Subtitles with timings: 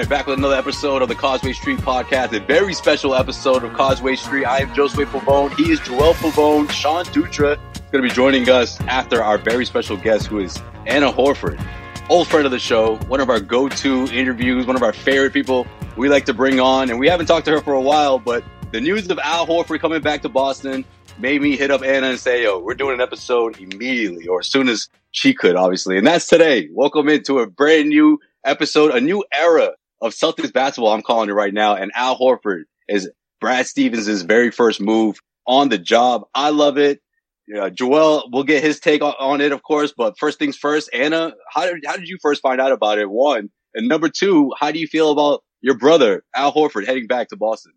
[0.00, 3.74] right, back with another episode of the Causeway Street Podcast, a very special episode of
[3.74, 4.46] Causeway Street.
[4.46, 5.54] I am Josue Pavone.
[5.56, 6.70] He is Joel Pavone.
[6.70, 10.58] Sean Dutra is going to be joining us after our very special guest, who is
[10.86, 11.62] Anna Horford,
[12.08, 15.66] old friend of the show, one of our go-to interviews, one of our favorite people
[15.98, 16.88] we like to bring on.
[16.88, 19.80] And we haven't talked to her for a while, but the news of Al Horford
[19.80, 20.82] coming back to Boston
[21.18, 24.46] made me hit up Anna and say, yo, we're doing an episode immediately or as
[24.46, 25.98] soon as she could, obviously.
[25.98, 26.70] And that's today.
[26.72, 30.92] Welcome into a brand new episode, a new era of Celtics basketball.
[30.92, 31.74] I'm calling it right now.
[31.74, 36.24] And Al Horford is Brad Stevens' very first move on the job.
[36.34, 37.00] I love it.
[37.46, 39.92] Yeah, Joel will get his take on, on, it, of course.
[39.96, 43.10] But first things first, Anna, how did, how did you first find out about it?
[43.10, 43.50] One.
[43.74, 47.36] And number two, how do you feel about your brother, Al Horford, heading back to
[47.36, 47.72] Boston?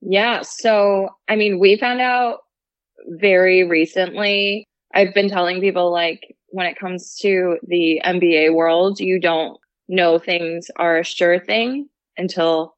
[0.00, 0.42] Yeah.
[0.42, 2.38] So, I mean, we found out
[3.06, 4.66] very recently.
[4.94, 10.18] I've been telling people like when it comes to the NBA world, you don't know
[10.18, 12.74] things are a sure thing until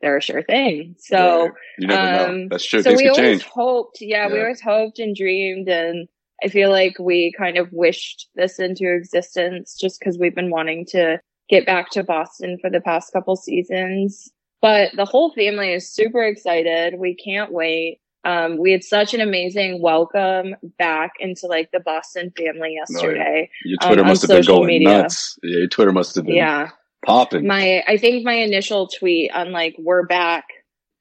[0.00, 0.94] they're a sure thing.
[0.98, 2.82] So yeah, um, that's true.
[2.82, 3.44] So things we always change.
[3.44, 6.08] hoped, yeah, yeah, we always hoped and dreamed, and
[6.42, 10.86] I feel like we kind of wished this into existence just because we've been wanting
[10.90, 14.30] to get back to Boston for the past couple seasons.
[14.60, 16.94] But the whole family is super excited.
[16.98, 18.00] We can't wait.
[18.24, 23.48] Um, we had such an amazing welcome back into like the Boston family yesterday.
[23.50, 23.70] Oh, yeah.
[23.70, 24.88] Your Twitter um, must have been going media.
[24.88, 25.38] nuts.
[25.42, 26.70] Yeah, your Twitter must have been yeah.
[27.04, 27.46] popping.
[27.46, 30.44] My, I think my initial tweet on like we're back,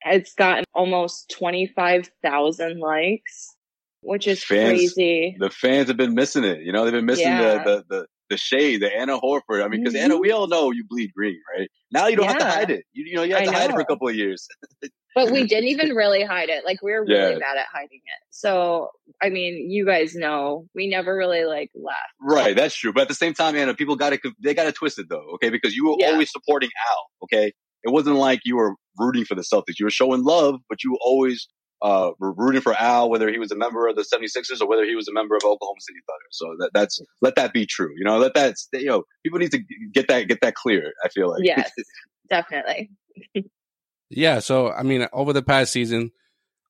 [0.05, 3.55] it's gotten almost twenty five thousand likes,
[4.01, 5.35] which is fans, crazy.
[5.39, 6.61] The fans have been missing it.
[6.61, 7.63] You know, they've been missing yeah.
[7.63, 9.63] the, the the the shade, the Anna Horford.
[9.63, 10.03] I mean, because mm-hmm.
[10.03, 11.69] Anna, we all know you bleed green, right?
[11.91, 12.31] Now you don't yeah.
[12.31, 12.83] have to hide it.
[12.93, 13.57] You, you know, you have to know.
[13.57, 14.47] hide it for a couple of years.
[15.15, 16.65] but we didn't even really hide it.
[16.65, 17.39] Like we were really yeah.
[17.39, 18.21] bad at hiding it.
[18.29, 18.89] So
[19.21, 21.97] I mean, you guys know we never really like left.
[22.21, 22.93] Right, that's true.
[22.93, 24.75] But at the same time, Anna, people got to they got it
[25.09, 25.49] though, okay?
[25.49, 26.11] Because you were yeah.
[26.11, 27.53] always supporting Al, okay?
[27.83, 29.79] It wasn't like you were rooting for the Celtics.
[29.79, 31.47] You were showing love, but you were always
[31.81, 34.83] uh, were rooting for Al, whether he was a member of the 76ers or whether
[34.83, 36.25] he was a member of Oklahoma City Thunder.
[36.31, 37.93] So that, that's let that be true.
[37.95, 39.59] You know, let that you know people need to
[39.93, 40.93] get that get that clear.
[41.03, 41.71] I feel like yes,
[42.29, 42.91] definitely.
[44.09, 44.39] Yeah.
[44.39, 46.11] So, I mean, over the past season,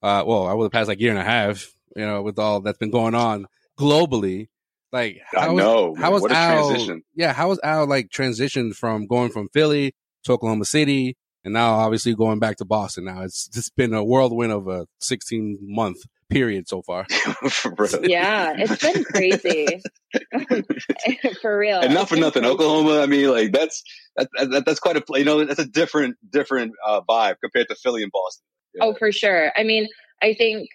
[0.02, 2.78] uh, well, over the past like year and a half, you know, with all that's
[2.78, 3.48] been going on
[3.80, 4.48] globally,
[4.92, 6.70] like how I know was, how was Al?
[6.70, 7.04] Transition.
[7.16, 9.94] Yeah, how was Al like transitioned from going from Philly
[10.24, 13.06] to Oklahoma City, and now obviously going back to Boston?
[13.06, 15.98] Now it's just been a whirlwind of a 16 month
[16.30, 17.06] period so far.
[18.04, 19.82] yeah, it's been crazy
[21.42, 21.80] for real.
[21.80, 22.46] And not for nothing.
[22.46, 23.02] Oklahoma.
[23.02, 23.84] I mean, like that's
[24.18, 27.76] that, that, that's quite a you know that's a different different uh, vibe compared to
[27.76, 28.44] Philly and Boston.
[28.74, 28.86] Yeah.
[28.86, 29.52] Oh, for sure.
[29.56, 29.88] I mean,
[30.22, 30.70] I think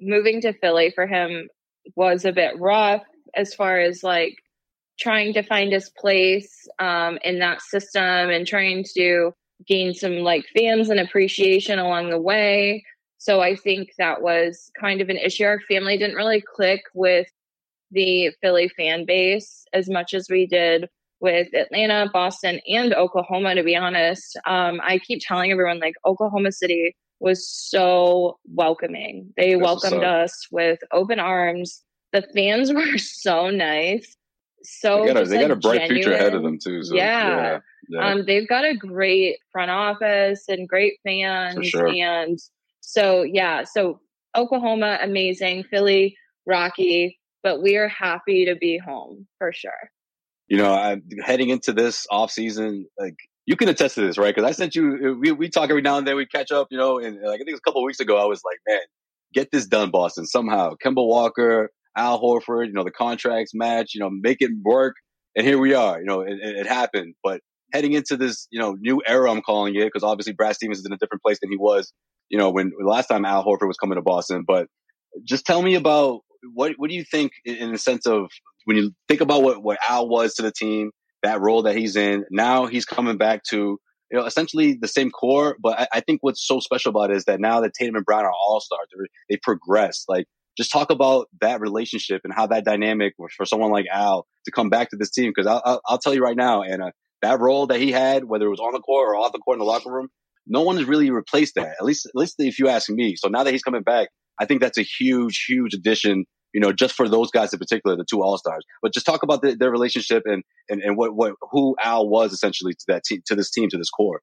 [0.00, 1.48] moving to Philly for him
[1.96, 3.02] was a bit rough
[3.34, 4.34] as far as like
[4.98, 9.32] trying to find his place um, in that system and trying to
[9.66, 12.84] gain some like fans and appreciation along the way
[13.18, 15.44] So I think that was kind of an issue.
[15.44, 17.26] Our family didn't really click with
[17.90, 20.88] the Philly fan base as much as we did
[21.20, 24.38] with Atlanta, Boston, and Oklahoma, to be honest.
[24.46, 29.32] Um, I keep telling everyone, like, Oklahoma City was so welcoming.
[29.36, 31.82] They That's welcomed us with open arms.
[32.12, 34.16] The fans were so nice.
[34.62, 36.82] So they got a, they got a bright future ahead of them too.
[36.82, 37.28] So, Yeah.
[37.28, 37.58] yeah,
[37.88, 38.08] yeah.
[38.08, 41.68] Um, they've got a great front office and great fans.
[41.68, 41.86] sure.
[41.86, 42.38] And
[42.80, 44.00] so, yeah, so
[44.36, 45.64] Oklahoma, amazing.
[45.64, 46.16] Philly,
[46.46, 49.90] rocky, but we are happy to be home for sure.
[50.48, 53.16] You know, I'm heading into this off season, like
[53.46, 54.34] you can attest to this, right?
[54.34, 56.68] Because I sent you, uh, we, we talk every now and then, we catch up,
[56.70, 58.42] you know, and like I think it was a couple of weeks ago, I was
[58.44, 58.80] like, man,
[59.32, 60.74] get this done, Boston, somehow.
[60.84, 64.96] Kemba Walker, Al Horford, you know, the contracts match, you know, make it work.
[65.36, 67.14] And here we are, you know, it, it, happened.
[67.22, 67.40] But
[67.72, 70.86] heading into this, you know, new era, I'm calling it, because obviously Brad Stevens is
[70.86, 71.92] in a different place than he was,
[72.28, 74.44] you know, when, last time Al Horford was coming to Boston.
[74.46, 74.68] But
[75.24, 76.20] just tell me about
[76.54, 78.30] what what do you think in, in the sense of
[78.66, 80.90] when you think about what, what Al was to the team,
[81.22, 83.78] that role that he's in, now he's coming back to,
[84.10, 85.56] you know, essentially the same core.
[85.62, 88.04] But I, I think what's so special about it is that now that Tatum and
[88.04, 88.88] Brown are all stars,
[89.30, 90.04] they progress.
[90.08, 90.26] Like,
[90.58, 94.50] just talk about that relationship and how that dynamic was for someone like Al to
[94.50, 95.32] come back to this team.
[95.34, 96.92] Cause I'll, I'll, I'll tell you right now, Anna,
[97.22, 99.56] that role that he had, whether it was on the court or off the court
[99.56, 100.08] in the locker room,
[100.46, 101.76] no one has really replaced that.
[101.78, 103.16] At least, at least if you ask me.
[103.16, 104.08] So now that he's coming back,
[104.40, 106.24] I think that's a huge, huge addition
[106.56, 108.64] you know, just for those guys in particular, the two All Stars.
[108.80, 112.32] But just talk about the, their relationship and, and and what what who Al was
[112.32, 114.22] essentially to that team, to this team, to this core.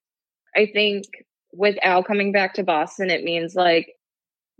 [0.55, 1.05] I think
[1.53, 3.93] with Al coming back to Boston, it means like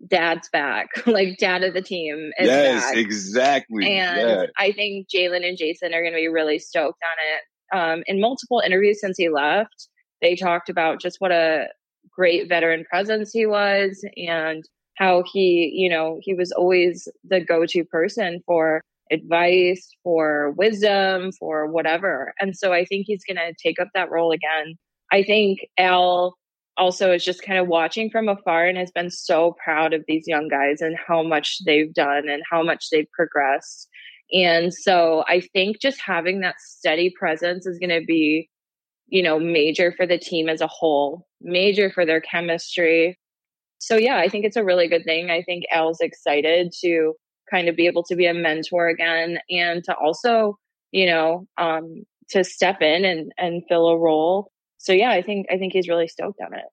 [0.08, 2.96] dad's back, like dad of the team is yes, back.
[2.96, 3.98] exactly.
[3.98, 4.46] And yeah.
[4.56, 7.76] I think Jaylen and Jayson are going to be really stoked on it.
[7.76, 9.90] Um, in multiple interviews since he left,
[10.22, 11.70] they talked about just what a
[12.12, 14.64] great veteran presence he was and
[14.96, 18.82] how he, you know, he was always the go to person for
[19.12, 22.34] advice, for wisdom, for whatever.
[22.40, 24.76] And so I think he's going to take up that role again.
[25.12, 26.36] I think Al
[26.78, 30.28] also is just kind of watching from afar and has been so proud of these
[30.28, 33.88] young guys and how much they've done and how much they've progressed.
[34.34, 38.50] And so I think just having that steady presence is going to be,
[39.08, 43.20] you know, major for the team as a whole, major for their chemistry.
[43.86, 45.30] So yeah, I think it's a really good thing.
[45.30, 47.16] I think Al's excited to
[47.52, 50.58] kind of be able to be a mentor again and to also,
[50.92, 54.50] you know, um, to step in and, and fill a role.
[54.78, 56.64] So yeah, I think I think he's really stoked on it.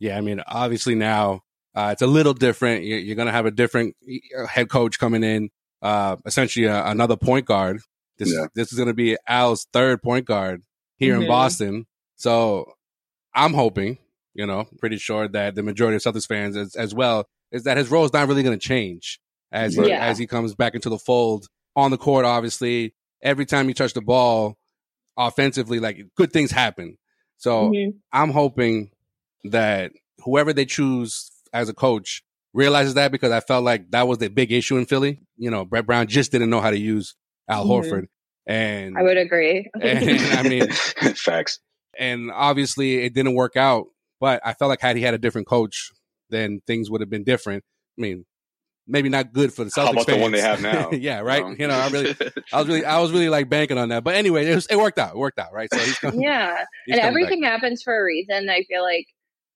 [0.00, 1.42] Yeah, I mean, obviously now
[1.76, 2.82] uh, it's a little different.
[2.82, 3.94] You're, you're going to have a different
[4.36, 5.50] uh, head coach coming in,
[5.82, 7.78] uh, essentially uh, another point guard.
[8.18, 8.46] This Yeah.
[8.56, 10.62] this is going to be Al's third point guard
[10.96, 11.28] here in Mhm.
[11.28, 11.86] Boston.
[12.16, 12.72] So
[13.34, 13.98] I'm hoping,
[14.34, 17.76] you know, pretty sure that the majority of Celtics fans as, as well is that
[17.76, 19.20] his role is not really going to change
[19.52, 20.04] as he, Yeah.
[20.04, 21.46] as he comes back into the fold
[21.76, 22.24] on the court.
[22.24, 24.56] Obviously, every time you touch the ball
[25.16, 26.98] offensively, like good things happen.
[27.36, 27.94] So Mhm.
[28.12, 28.90] I'm hoping
[29.44, 29.92] that
[30.24, 32.22] whoever they choose as a coach
[32.52, 35.20] realizes that because I felt like that was the big issue in Philly.
[35.36, 37.14] You know, Brett Brown just didn't know how to use
[37.48, 37.68] Al Mhm.
[37.68, 38.06] Horford.
[38.46, 39.70] And I would agree.
[39.80, 40.68] and, I mean,
[41.16, 41.60] facts.
[41.98, 43.86] and obviously it didn't work out,
[44.24, 45.92] but I felt like had he had a different coach,
[46.30, 47.62] then things would have been different.
[47.98, 48.24] I mean,
[48.86, 50.90] maybe not good for the Celtics How about the one they have now?
[50.92, 51.44] yeah, right.
[51.58, 52.16] You know, I really,
[52.50, 54.02] I was really, I was really like banking on that.
[54.02, 55.10] But anyway, it, was, it worked out.
[55.10, 55.68] It worked out, right?
[55.70, 56.64] So he's coming, yeah.
[56.86, 57.06] he's and coming back.
[57.08, 58.48] everything happens for a reason.
[58.48, 59.04] I feel like,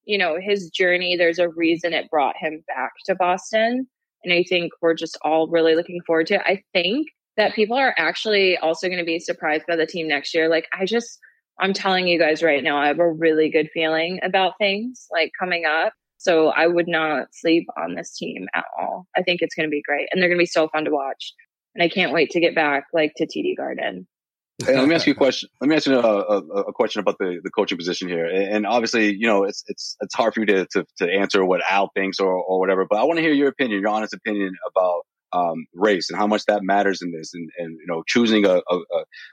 [0.05, 3.89] you know, his journey, there's a reason it brought him back to Boston.
[4.23, 6.43] And I think we're just all really looking forward to it.
[6.45, 10.35] I think that people are actually also going to be surprised by the team next
[10.35, 10.51] year.
[10.51, 11.21] Like, I just,
[11.61, 15.33] I'm telling you guys right now, I have a really good feeling about things like
[15.39, 15.93] coming up.
[16.19, 19.07] So I would not sleep on this team at all.
[19.17, 20.09] I think it's going to be great.
[20.11, 21.33] And they're going to be so fun to watch.
[21.75, 24.07] And I can't wait to get back like to TD Garden.
[24.65, 25.49] Hey, let me ask you a question.
[25.61, 28.27] Let me ask you a, a, a question about the, the coaching position here.
[28.27, 31.61] And obviously, you know, it's it's it's hard for you to to, to answer what
[31.71, 32.85] Al thinks or, or whatever.
[32.85, 36.27] But I want to hear your opinion, your honest opinion about um, race and how
[36.27, 38.79] much that matters in this, and, and you know, choosing a, a,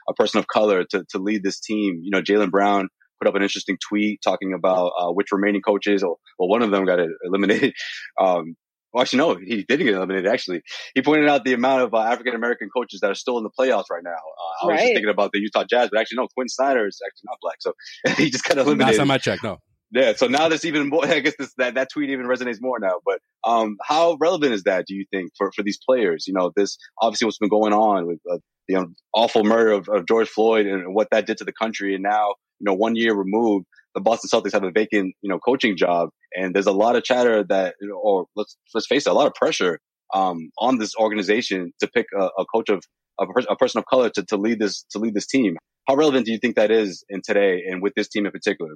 [0.08, 2.00] a person of color to to lead this team.
[2.02, 2.88] You know, Jaylen Brown
[3.20, 6.70] put up an interesting tweet talking about uh, which remaining coaches, or well, one of
[6.70, 7.74] them got eliminated.
[8.20, 8.56] Um,
[8.92, 10.26] well, actually, no, he didn't get eliminated.
[10.26, 10.62] Actually,
[10.94, 13.50] he pointed out the amount of uh, African American coaches that are still in the
[13.50, 14.10] playoffs right now.
[14.10, 17.00] Uh, I was just thinking about the Utah Jazz, but actually, no, Quin Snyder is
[17.06, 17.72] actually not black, so
[18.22, 18.98] he just got Last eliminated.
[18.98, 19.58] time I checked, no.
[19.96, 21.06] Yeah, so now there's even more.
[21.06, 23.00] I guess this, that that tweet even resonates more now.
[23.04, 24.84] But um, how relevant is that?
[24.86, 26.26] Do you think for for these players?
[26.26, 28.38] You know, this obviously what's been going on with uh,
[28.68, 32.02] the awful murder of, of George Floyd and what that did to the country, and
[32.02, 33.64] now you know one year removed.
[33.94, 37.02] the Boston Celtics have a vacant, you know, coaching job, and there's a lot of
[37.02, 39.78] chatter that, or let's let's face it, a lot of pressure
[40.14, 42.84] um, on this organization to pick a, a coach of
[43.18, 45.56] a, a, person of color to, to lead this to lead this team.
[45.88, 48.74] How relevant do you think that is in today, and with this team in particular?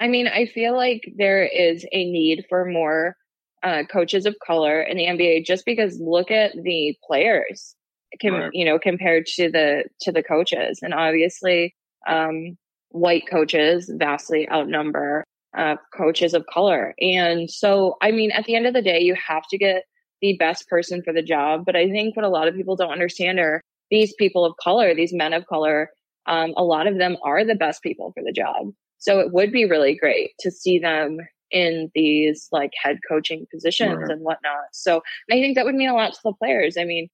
[0.00, 3.16] I mean, I feel like there is a need for more
[3.62, 7.74] uh, coaches of color in the NBA, just because look at the players,
[8.20, 8.50] can, right.
[8.52, 11.74] you know, compared to the to the coaches, and obviously,
[12.06, 12.56] um,
[12.90, 15.24] white coaches vastly outnumber
[15.56, 16.94] uh, coaches of color.
[17.00, 19.84] And so, I mean, at the end of the day, you have to get
[20.20, 21.64] the best person for the job.
[21.64, 24.94] But I think what a lot of people don't understand are these people of color,
[24.94, 25.90] these men of color,
[26.26, 28.72] um, a lot of them are the best people for the job.
[28.98, 31.18] So it would be really great to see them
[31.50, 34.10] in these like head coaching positions right.
[34.10, 34.66] and whatnot.
[34.72, 36.76] So I think that would mean a lot to the players.
[36.76, 37.08] I mean,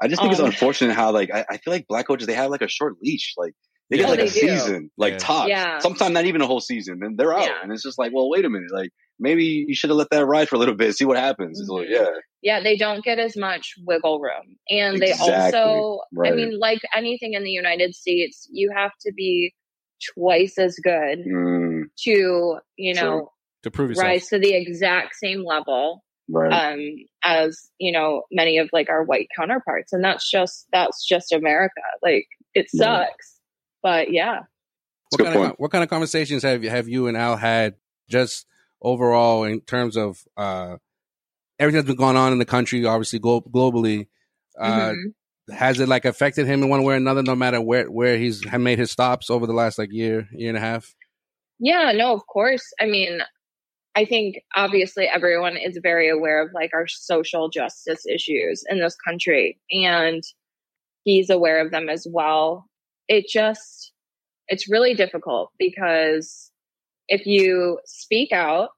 [0.00, 2.34] I just think um, it's unfortunate how like I, I, feel like black coaches they
[2.34, 3.34] have like a short leash.
[3.36, 3.52] Like
[3.90, 4.28] they get like a do.
[4.30, 5.18] season, like yeah.
[5.18, 5.48] tops.
[5.48, 5.78] Yeah.
[5.80, 7.42] Sometimes not even a whole season, and they're out.
[7.42, 7.58] Yeah.
[7.62, 10.26] And it's just like, well, wait a minute, like maybe you should have let that
[10.26, 11.60] ride for a little bit, see what happens.
[11.60, 11.72] Mm-hmm.
[11.72, 12.10] Like, yeah.
[12.40, 14.56] Yeah, they don't get as much wiggle room.
[14.70, 15.26] And exactly.
[15.26, 16.32] they also right.
[16.32, 19.52] I mean, like anything in the United States, you have to be
[20.14, 21.82] twice as good mm.
[22.04, 24.06] to, you know, to prove yourself.
[24.06, 26.72] rise to the exact same level right.
[26.72, 31.32] um, as you know many of like our white counterparts, and that's just that's just
[31.32, 31.80] America.
[32.02, 33.38] Like it sucks,
[33.82, 34.40] but yeah.
[35.10, 37.76] What kind, of, what kind of conversations have you, have you and Al had
[38.10, 38.44] just
[38.82, 40.76] overall in terms of uh,
[41.58, 44.08] everything that's been going on in the country, obviously glo- globally?
[44.58, 45.08] Uh, mm-hmm.
[45.52, 48.44] Has it like affected him in one way or another, no matter where where he's
[48.52, 50.94] made his stops over the last like year, year and a half?
[51.58, 52.72] Yeah, no, of course.
[52.80, 53.20] I mean,
[53.96, 58.96] I think obviously everyone is very aware of like our social justice issues in this
[58.96, 60.22] country, and
[61.04, 62.68] he's aware of them as well
[63.08, 63.92] it just
[64.46, 66.50] it's really difficult because
[67.08, 68.70] if you speak out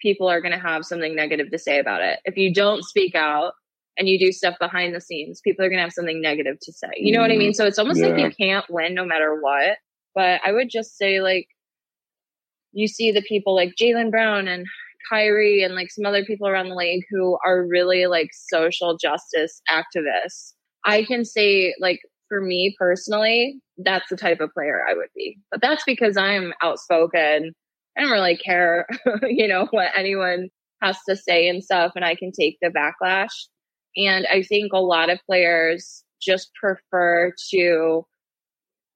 [0.00, 3.14] people are going to have something negative to say about it if you don't speak
[3.14, 3.54] out
[3.96, 6.72] and you do stuff behind the scenes people are going to have something negative to
[6.72, 7.56] say you know mm, what i mean mm-hmm.
[7.56, 8.08] so it's almost yeah.
[8.08, 9.78] like you can't win no matter what
[10.14, 11.46] but i would just say like
[12.72, 14.66] you see the people like Jaylen brown and
[15.10, 19.60] kyrie and like some other people around the league who are really like social justice
[19.70, 20.52] activists
[20.84, 22.00] i can say like
[22.32, 25.36] for me personally, that's the type of player I would be.
[25.50, 27.52] But that's because I'm outspoken.
[27.96, 28.86] I don't really care,
[29.22, 30.48] you know, what anyone
[30.80, 33.28] has to say and stuff, and I can take the backlash.
[33.96, 38.06] And I think a lot of players just prefer to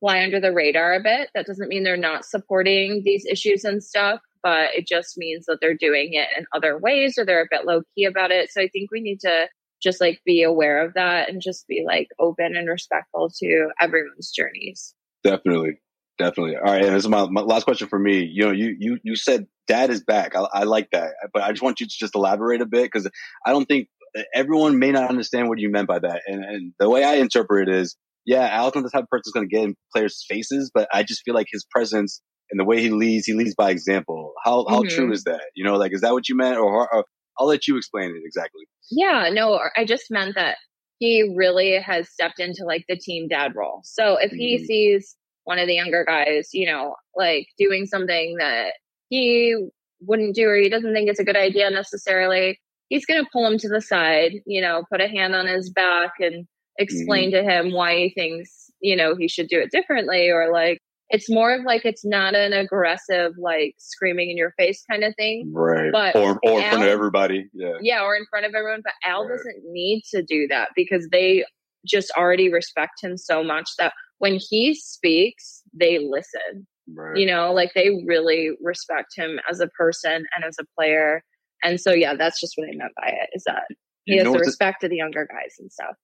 [0.00, 1.30] fly under the radar a bit.
[1.34, 5.58] That doesn't mean they're not supporting these issues and stuff, but it just means that
[5.60, 8.50] they're doing it in other ways or they're a bit low key about it.
[8.52, 9.48] So I think we need to
[9.82, 14.30] just like be aware of that and just be like open and respectful to everyone's
[14.30, 14.94] journeys.
[15.22, 15.80] Definitely.
[16.18, 16.56] Definitely.
[16.56, 16.82] All right.
[16.82, 18.24] And this is my, my last question for me.
[18.24, 20.34] You know, you, you, you said dad is back.
[20.34, 23.10] I, I like that, but I just want you to just elaborate a bit because
[23.44, 23.88] I don't think
[24.34, 26.22] everyone may not understand what you meant by that.
[26.26, 29.32] And, and the way I interpret it is, yeah, Al's not the type of person
[29.34, 32.20] going to get in players' faces, but I just feel like his presence
[32.50, 34.32] and the way he leads, he leads by example.
[34.44, 34.94] How how mm-hmm.
[34.94, 35.42] true is that?
[35.54, 37.04] You know, like is that what you meant, or, or
[37.38, 38.64] I'll let you explain it exactly.
[38.90, 40.56] Yeah, no, I just meant that
[40.98, 43.80] he really has stepped into like the team dad role.
[43.84, 44.64] So if he mm-hmm.
[44.64, 48.72] sees one of the younger guys, you know, like doing something that
[49.08, 49.56] he
[50.00, 52.58] wouldn't do or he doesn't think it's a good idea necessarily,
[52.88, 55.70] he's going to pull him to the side, you know, put a hand on his
[55.70, 56.46] back and
[56.78, 57.46] explain mm-hmm.
[57.46, 61.30] to him why he thinks, you know, he should do it differently or like, it's
[61.30, 65.50] more of like it's not an aggressive like screaming in your face kind of thing
[65.52, 68.54] right but or, or Al, in front of everybody yeah yeah or in front of
[68.54, 69.36] everyone but al right.
[69.36, 71.44] doesn't need to do that because they
[71.84, 77.16] just already respect him so much that when he speaks they listen right.
[77.16, 81.22] you know like they really respect him as a person and as a player
[81.66, 83.64] and so yeah that's just what i meant by it is that
[84.04, 85.96] he you has the respect of the younger guys and stuff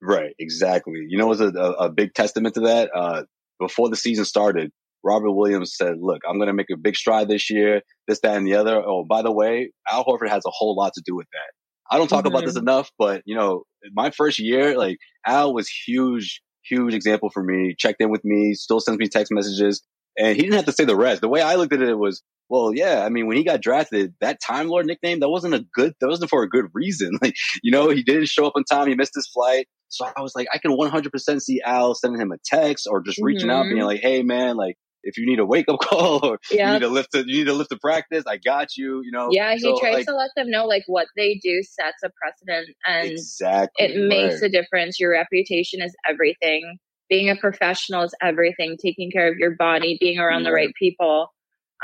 [0.00, 1.04] Right, exactly.
[1.08, 2.90] You know, what's a, a, a big testament to that?
[2.94, 3.24] Uh,
[3.58, 4.70] before the season started,
[5.02, 8.36] Robert Williams said, look, I'm going to make a big stride this year, this, that,
[8.36, 8.76] and the other.
[8.76, 11.52] Oh, by the way, Al Horford has a whole lot to do with that.
[11.90, 12.34] I don't talk mm-hmm.
[12.34, 12.68] about this mm-hmm.
[12.68, 17.74] enough, but you know, my first year, like Al was huge, huge example for me,
[17.76, 19.82] checked in with me, still sends me text messages.
[20.18, 21.20] And he didn't have to say the rest.
[21.20, 24.14] The way I looked at it was, well, yeah, I mean, when he got drafted,
[24.20, 27.10] that Time Lord nickname, that wasn't a good, that wasn't for a good reason.
[27.22, 28.88] Like, you know, he didn't show up on time.
[28.88, 29.66] He missed his flight.
[29.88, 33.18] So I was like, I can 100% see Al sending him a text or just
[33.20, 33.50] reaching mm-hmm.
[33.50, 33.86] out, being mm-hmm.
[33.86, 36.68] like, Hey man, like, if you need a wake up call or yeah.
[36.68, 39.10] you need to lift to, you need to lift the practice, I got you, you
[39.12, 39.28] know?
[39.30, 39.52] Yeah.
[39.54, 42.76] He so, tries like, to let them know like what they do sets a precedent
[42.86, 44.44] and exactly, it makes right.
[44.44, 45.00] a difference.
[45.00, 46.78] Your reputation is everything.
[47.08, 48.76] Being a professional is everything.
[48.76, 51.32] Taking care of your body, being around the right people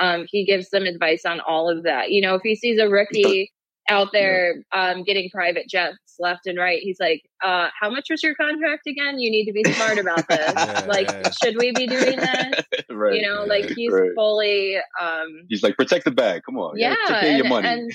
[0.01, 2.11] Um, he gives them advice on all of that.
[2.11, 3.53] You know, if he sees a rookie
[3.89, 6.81] out there um, getting private jets left and right.
[6.81, 9.19] He's like, uh, "How much was your contract again?
[9.19, 10.53] You need to be smart about this.
[10.57, 11.31] Yeah, like, yeah.
[11.43, 12.65] should we be doing this?
[12.91, 13.15] right.
[13.15, 14.11] you know, like he's right.
[14.15, 16.43] fully um, He's like, protect the bag.
[16.45, 16.79] Come on.
[16.79, 17.69] Yeah, of your money.
[17.69, 17.93] and-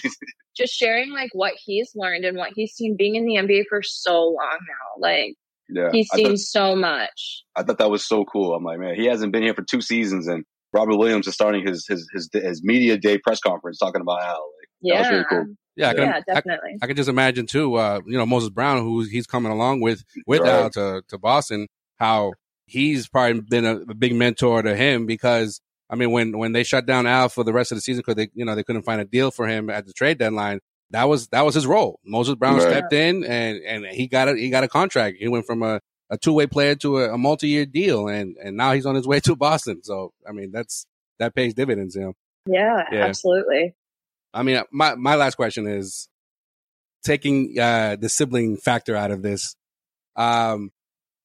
[0.55, 3.81] just sharing like what he's learned and what he's seen being in the NBA for
[3.81, 4.99] so long now.
[4.99, 5.35] Like
[5.69, 5.89] yeah.
[5.91, 7.43] he's seen thought, so much.
[7.55, 8.55] I thought that was so cool.
[8.55, 11.65] I'm like, man, he hasn't been here for two seasons, and Robert Williams is starting
[11.65, 14.29] his his his, his media day press conference talking about Al.
[14.29, 15.55] Like, that was Yeah, really cool.
[15.75, 16.77] Yeah, I can, yeah, I, definitely.
[16.81, 17.75] I can just imagine too.
[17.75, 20.49] Uh, you know, Moses Brown, who he's coming along with with Right.
[20.49, 22.33] Al to to Boston, how
[22.65, 26.63] he's probably been a, a big mentor to him because I mean, when when they
[26.63, 28.83] shut down Al for the rest of the season because they you know they couldn't
[28.83, 30.59] find a deal for him at the trade deadline,
[30.91, 31.99] that was that was his role.
[32.05, 32.63] Moses Brown Right.
[32.69, 35.17] stepped in and and he got a he got a contract.
[35.19, 38.35] He went from a, a two way player to a, a multi year deal, and
[38.43, 39.83] and now he's on his way to Boston.
[39.83, 40.85] So I mean, that's
[41.19, 41.95] that pays dividends.
[41.95, 42.13] You know.
[42.47, 43.05] yeah, Yeah.
[43.05, 43.75] absolutely.
[44.33, 46.07] I mean, my my last question is
[47.03, 49.55] taking uh, the sibling factor out of this.
[50.15, 50.71] Um,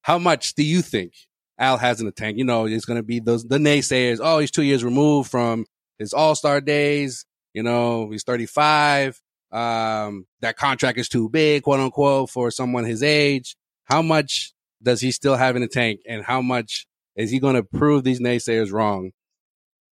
[0.03, 1.13] how much do you think
[1.59, 2.37] Al has in the tank?
[2.39, 4.19] You know, it's going to be those the naysayers.
[4.23, 5.67] Oh, he's two years removed from
[5.99, 7.25] his All Star days.
[7.55, 9.21] You know, he's thirty five.
[9.55, 13.57] Um, that contract is too big, quote unquote, for someone his age.
[13.85, 17.55] How much does he still have in the tank, and how much is he going
[17.55, 19.13] to prove these naysayers wrong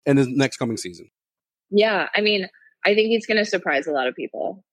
[0.06, 1.10] in the next coming season?
[1.72, 2.48] Yeah, I mean,
[2.86, 4.64] I think he's going to surprise a lot of people.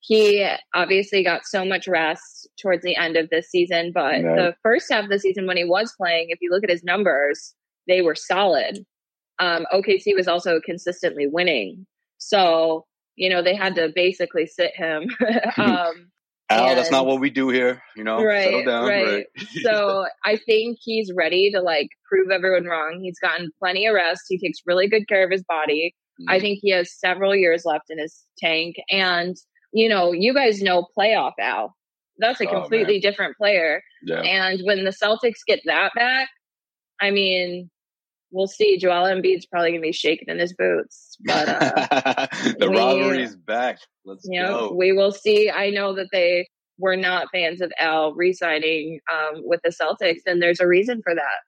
[0.00, 0.44] He
[0.74, 4.36] obviously got so much rest towards the end of this season, but Right.
[4.36, 6.82] the first half of the season when he was playing, if you look at his
[6.82, 7.54] numbers,
[7.86, 8.84] they were solid.
[9.38, 11.86] Um, OKC was also consistently winning.
[12.18, 12.84] So,
[13.16, 15.08] you know, they had to basically sit him.
[15.56, 16.10] um,
[16.50, 17.82] Al, that's not what we do here.
[17.96, 18.86] You know, settle right, down.
[18.86, 19.26] right.
[19.62, 23.00] so I think he's ready to like prove everyone wrong.
[23.02, 24.22] He's gotten plenty of rest.
[24.28, 25.94] He takes really good care of his body.
[26.28, 28.76] I think he has several years left in his tank.
[28.90, 29.34] And,
[29.72, 31.74] you know, you guys know playoff Al.
[32.18, 33.82] That's a Oh, completely different player.
[34.04, 34.20] yeah.
[34.20, 36.28] And when the Celtics get that back,
[37.00, 37.70] I mean,
[38.32, 38.78] we'll see.
[38.78, 41.16] Joel Embiid's probably going to be shaking in his boots.
[41.24, 42.26] But, uh,
[42.58, 43.78] the we- rivalry's back.
[44.04, 44.74] Let's you know, go.
[44.74, 45.50] we will see.
[45.50, 50.42] I know that they were not fans of Al re-signing um, with the Celtics, and
[50.42, 51.38] there's a reason for that.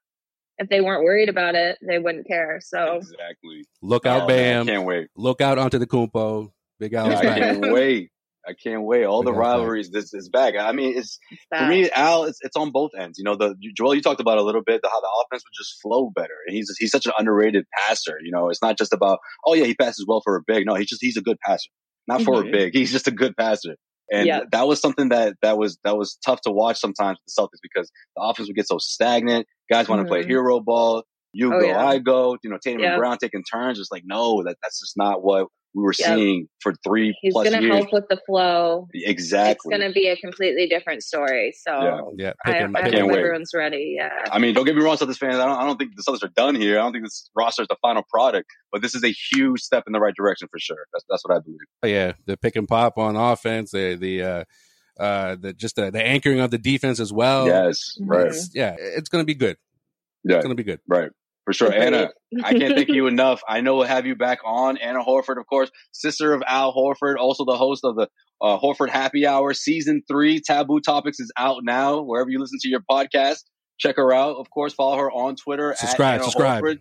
[0.58, 2.60] If they weren't worried about it, they wouldn't care.
[2.62, 3.64] So exactly.
[3.82, 4.66] Look out, Oh, man, Bam!
[4.66, 5.08] Can't wait.
[5.16, 6.52] Look out Antetokounmpo.
[6.78, 8.10] Big Al Yeah, I can't wait.
[8.46, 9.04] I can't wait.
[9.04, 9.90] All the Big Al's rivalries.
[9.90, 10.54] This is back.
[10.58, 11.18] I mean, it's
[11.56, 12.24] for me, Al.
[12.24, 13.18] It's, it's on both ends.
[13.18, 13.94] You know, the Joel.
[13.94, 16.54] You talked about a little bit the, how the offense would just flow better, and
[16.54, 18.18] he's he's such an underrated passer.
[18.22, 20.66] You know, it's not just about oh yeah, he passes well for a big.
[20.66, 21.70] No, he's just he's a good passer,
[22.06, 22.48] not for Mhm.
[22.48, 22.74] a big.
[22.74, 23.76] He's just a good passer.
[24.12, 24.40] And Yeah.
[24.52, 27.60] that was something that that was that was tough to watch sometimes with the Celtics
[27.62, 29.46] because the offense would get so stagnant.
[29.70, 30.28] Guys want to play Mhm.
[30.28, 31.04] hero ball.
[31.32, 31.84] You Oh, go, yeah.
[31.84, 32.36] I go.
[32.44, 32.92] You know, Tatum Yeah.
[32.92, 33.80] and Brown taking turns.
[33.80, 36.14] It's like no, that that's just not what we were Yeah.
[36.14, 37.74] seeing for three he's plus going to years.
[37.76, 38.86] help with the flow.
[38.94, 39.74] Exactly.
[39.74, 41.52] It's going to be a completely different story.
[41.56, 42.00] So Yeah.
[42.26, 43.18] Yeah, I, picking, I can't hope wait.
[43.18, 43.94] everyone's ready.
[43.98, 44.10] Yeah.
[44.30, 45.36] I mean, don't get me wrong, Celtics fans.
[45.36, 46.78] I don't, I don't think the Celtics are done here.
[46.78, 49.84] I don't think this roster is the final product, but this is a huge step
[49.88, 50.86] in the right direction for sure.
[50.92, 51.58] That's that's what I believe.
[51.92, 54.44] yeah, the pick and pop on offense, the the uh,
[55.02, 57.46] uh, the just the, the anchoring of the defense as well.
[57.46, 59.56] yes, right, It's- yeah, it's gonna be good.
[60.22, 60.78] yeah, It's gonna be good.
[60.86, 61.10] right,
[61.44, 61.68] for sure.
[61.68, 61.82] Agreed.
[61.82, 62.10] Anna,
[62.42, 63.42] I can't thank you enough.
[63.48, 64.76] I know we'll have you back on.
[64.78, 68.08] Anna Horford, of course, sister of Al Horford, also the host of the
[68.40, 69.54] uh, Horford Happy Hour.
[69.54, 72.00] Season three, Taboo Topics is out now.
[72.02, 73.44] Wherever you listen to your podcast,
[73.78, 74.36] check her out.
[74.36, 75.74] Of course, follow her on Twitter.
[75.76, 76.62] Subscribe, subscribe.
[76.64, 76.78] Horford.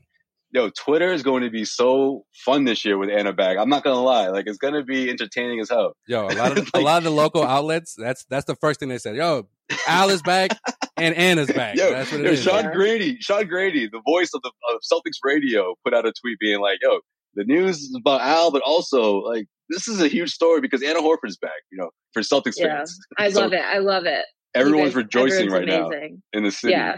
[0.51, 3.57] Yo, Twitter is going to be so fun this year with Anna back.
[3.59, 5.95] I'm not gonna lie, like it's gonna be entertaining as hell.
[6.07, 7.95] Yo, a lot of a Like- lot of the local outlets.
[7.97, 9.15] That's that's the first thing they said.
[9.15, 9.47] Yo,
[9.87, 10.51] Al is back
[11.03, 11.75] and Anna's back.
[11.75, 12.43] Yo, that's what it yo, is.
[12.43, 12.71] Sean Yeah.
[12.73, 16.59] Grande, Sean Grande, the voice of the of Celtics radio, put out a tweet being
[16.61, 16.99] like, "Yo,
[17.35, 20.99] the news is about Al, but also like this is a huge story because Anna
[21.01, 21.51] Horford's back.
[21.71, 22.77] You know, for Celtics Yeah.
[22.77, 23.61] fans, I So love it.
[23.63, 24.25] I love it.
[24.55, 26.73] Everyone's guys- rejoicing everyone's right now in the city.
[26.73, 26.95] Yeah.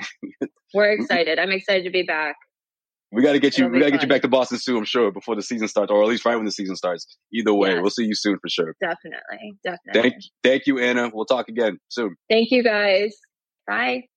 [0.73, 1.39] We're excited.
[1.39, 2.35] I'm excited to be back.
[3.13, 3.65] We got to get you.
[3.65, 4.75] It'll We got to get you back to Boston soon.
[4.77, 7.17] I'm sure before the season starts, or at least right when the season starts.
[7.31, 7.79] Either way, Yes.
[7.81, 8.75] we'll see you soon for sure.
[8.81, 9.53] Definitely.
[9.63, 10.01] Definitely.
[10.01, 10.13] Thank,
[10.43, 11.11] thank you, Anna.
[11.13, 12.15] We'll talk again soon.
[12.29, 13.15] Thank you guys.
[13.67, 14.07] Bye.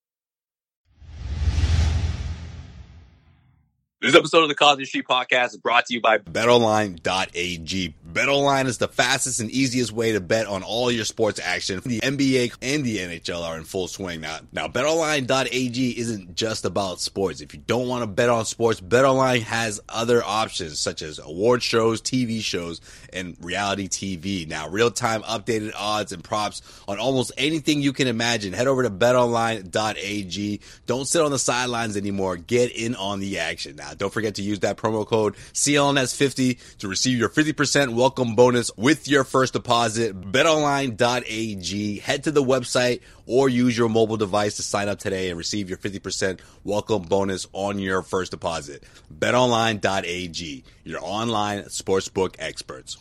[4.01, 7.95] This episode of the Causeway Street Podcast is brought to you by BetOnline.ag.
[8.13, 11.81] BetOnline is the fastest and easiest way to bet on all your sports action.
[11.85, 14.39] The NBA and the NHL are in full swing now.
[14.53, 17.41] Now, BetOnline.ag isn't just about sports.
[17.41, 21.65] If you don't want to bet on sports, BetOnline has other options such as award
[21.65, 22.81] shows, TV shows,
[23.13, 24.47] and reality TV.
[24.47, 28.53] Now, real-time updated odds and props on almost anything you can imagine.
[28.53, 30.61] Head over to BetOnline.ag.
[30.87, 32.37] Don't sit on the sidelines anymore.
[32.37, 33.75] Get in on the action.
[33.75, 33.95] Now, now.
[33.95, 39.09] Don't forget to use that promo code CLNS50 to receive your 50% welcome bonus with
[39.09, 40.21] your first deposit.
[40.21, 41.99] BetOnline.ag.
[42.01, 45.69] Head to the website or use your mobile device to sign up today and receive
[45.69, 48.85] your 50% welcome bonus on your first deposit.
[49.17, 50.65] BetOnline.ag.
[50.85, 52.99] Your online sportsbook experts.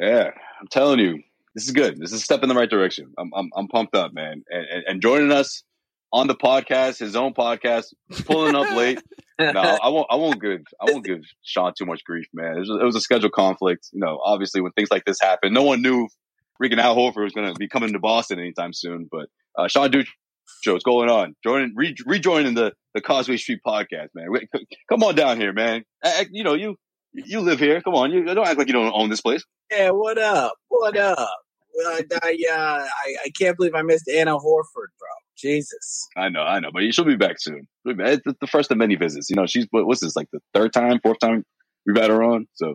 [0.00, 1.22] Yeah, I'm telling you,
[1.58, 1.98] this is good.
[1.98, 3.12] This is a step in the right direction.
[3.18, 4.44] I'm I'm, I'm pumped up, man.
[4.48, 5.64] And, and, and joining us
[6.12, 7.86] on the podcast, his own podcast,
[8.26, 9.02] pulling up late.
[9.40, 10.06] no, I won't.
[10.08, 10.60] I won't give.
[10.80, 12.56] I won't give Sean too much grief, man.
[12.56, 13.88] It was, it was a schedule conflict.
[13.92, 16.06] You know, obviously when things like this happen, no one knew
[16.62, 19.08] freaking Al Horford was going to be coming to Boston anytime soon.
[19.10, 19.26] But
[19.58, 20.06] uh, Sean Dutra,
[20.66, 21.34] what's going on?
[21.42, 24.26] Joining, re- rejoining the the Causeway Street podcast, man.
[24.28, 24.48] Wait,
[24.88, 25.82] come on down here, man.
[26.30, 26.76] you know you
[27.12, 27.80] you live here.
[27.80, 29.44] Come on, you don't act like you don't own this place.
[29.72, 30.54] Yeah, what up?
[30.68, 31.28] What up?
[31.86, 35.08] I, I, uh, I, I can't believe I missed Anna Horford, bro.
[35.36, 36.08] Jesus.
[36.16, 37.68] I know, I know, but she'll be back soon.
[37.84, 39.30] It's the first of many visits.
[39.30, 41.44] You know, she's what's this like the third time, fourth time
[41.86, 42.46] we've had her on.
[42.54, 42.74] So,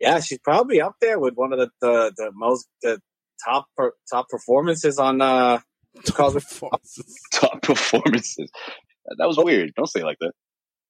[0.00, 3.00] yeah, she's probably up there with one of the the, the most the
[3.44, 3.66] top
[4.10, 5.60] top performances on uh
[6.04, 7.20] performances.
[7.32, 8.50] top performances.
[9.16, 9.72] That was weird.
[9.74, 10.32] Don't say it like that.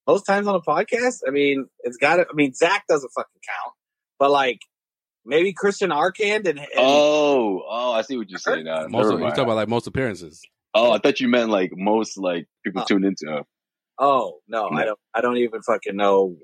[0.06, 2.22] Most times on a podcast, I mean, it's got to.
[2.22, 3.74] I mean, Zach doesn't fucking count,
[4.18, 4.60] but like
[5.28, 8.86] maybe Christian Arcand and, and oh, oh, I see what you're saying now.
[8.88, 10.42] Most of, you talking about like most appearances.
[10.74, 13.30] Oh, I thought you meant like most like people tune into.
[13.30, 13.42] Uh,
[13.98, 14.98] oh no, no, I don't.
[15.14, 16.36] I don't even fucking know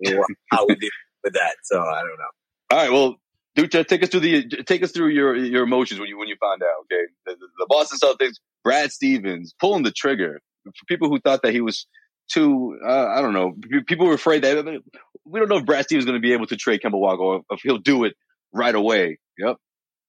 [0.50, 0.90] how we deal
[1.24, 1.56] with that.
[1.64, 2.70] So I don't know.
[2.70, 3.16] All right, well,
[3.56, 6.36] Dutra, take us through the take us through your your emotions when you when you
[6.40, 6.84] found out.
[6.84, 11.42] Okay, the, the, the Boston Celtics, Brad Stevens pulling the trigger for people who thought
[11.42, 11.86] that he was
[12.30, 12.78] too.
[12.84, 13.54] Uh, I don't know.
[13.86, 14.64] People were afraid that
[15.24, 17.22] we don't know if Brad Stevens is going to be able to trade Kemba Walker
[17.22, 18.14] or if he'll do it
[18.54, 19.18] right away.
[19.38, 19.56] Yep.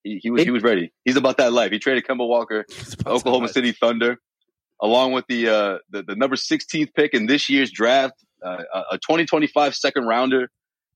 [0.04, 0.94] He, he was he was ready.
[1.04, 1.72] He's about that life.
[1.72, 2.66] He traded Kemba Walker,
[3.06, 4.20] Oklahoma City Thunder,
[4.82, 8.98] along with the uh, the, the number 16th pick in this year's draft, uh, a
[9.00, 10.50] 2025 second rounder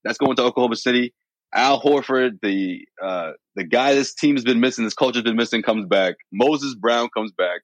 [0.04, 1.14] that's going to Oklahoma City.
[1.52, 5.88] Al Horford, the uh, the guy this team's been missing, this culture's been missing, comes
[5.88, 6.16] back.
[6.32, 7.62] Moses Brown comes back.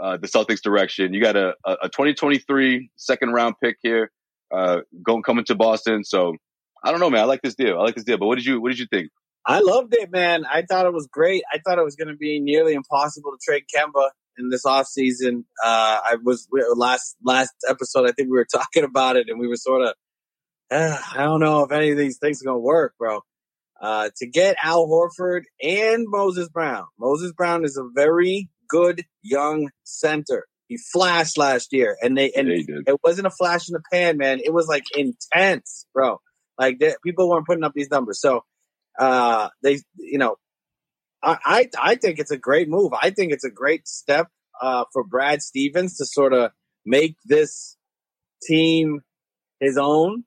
[0.00, 1.12] Uh, the Celtics direction.
[1.12, 4.10] You got a, a 2023 second round pick here,
[4.54, 6.04] uh, going coming to Boston.
[6.04, 6.36] So
[6.82, 7.22] I don't know, man.
[7.22, 7.78] I like this deal.
[7.78, 8.18] I like this deal.
[8.18, 9.10] But what did you what did you think?
[9.46, 10.44] I loved it, man.
[10.44, 11.42] I thought it was great.
[11.52, 15.44] I thought it was going to be nearly impossible to trade Kemba in this offseason.
[15.64, 18.08] Uh, I was last last episode.
[18.08, 19.94] I think we were talking about it, and we were sort of,
[20.70, 23.20] uh, I don't know if any of these things are going to work, bro.
[23.80, 26.84] Uh, to get Al Horford and Moses Brown.
[26.98, 30.44] Moses Brown is a very good young center.
[30.68, 34.18] He flashed last year, and they and they it wasn't a flash in the pan,
[34.18, 34.38] man.
[34.44, 36.20] It was like intense, bro.
[36.60, 38.44] Like they, people weren't putting up these numbers, so
[38.98, 40.36] uh, they, you know,
[41.22, 42.92] I, I, I think it's a great move.
[42.92, 44.28] I think it's a great step
[44.60, 46.50] uh, for Brad Stevens to sort of
[46.84, 47.78] make this
[48.46, 49.00] team
[49.58, 50.24] his own.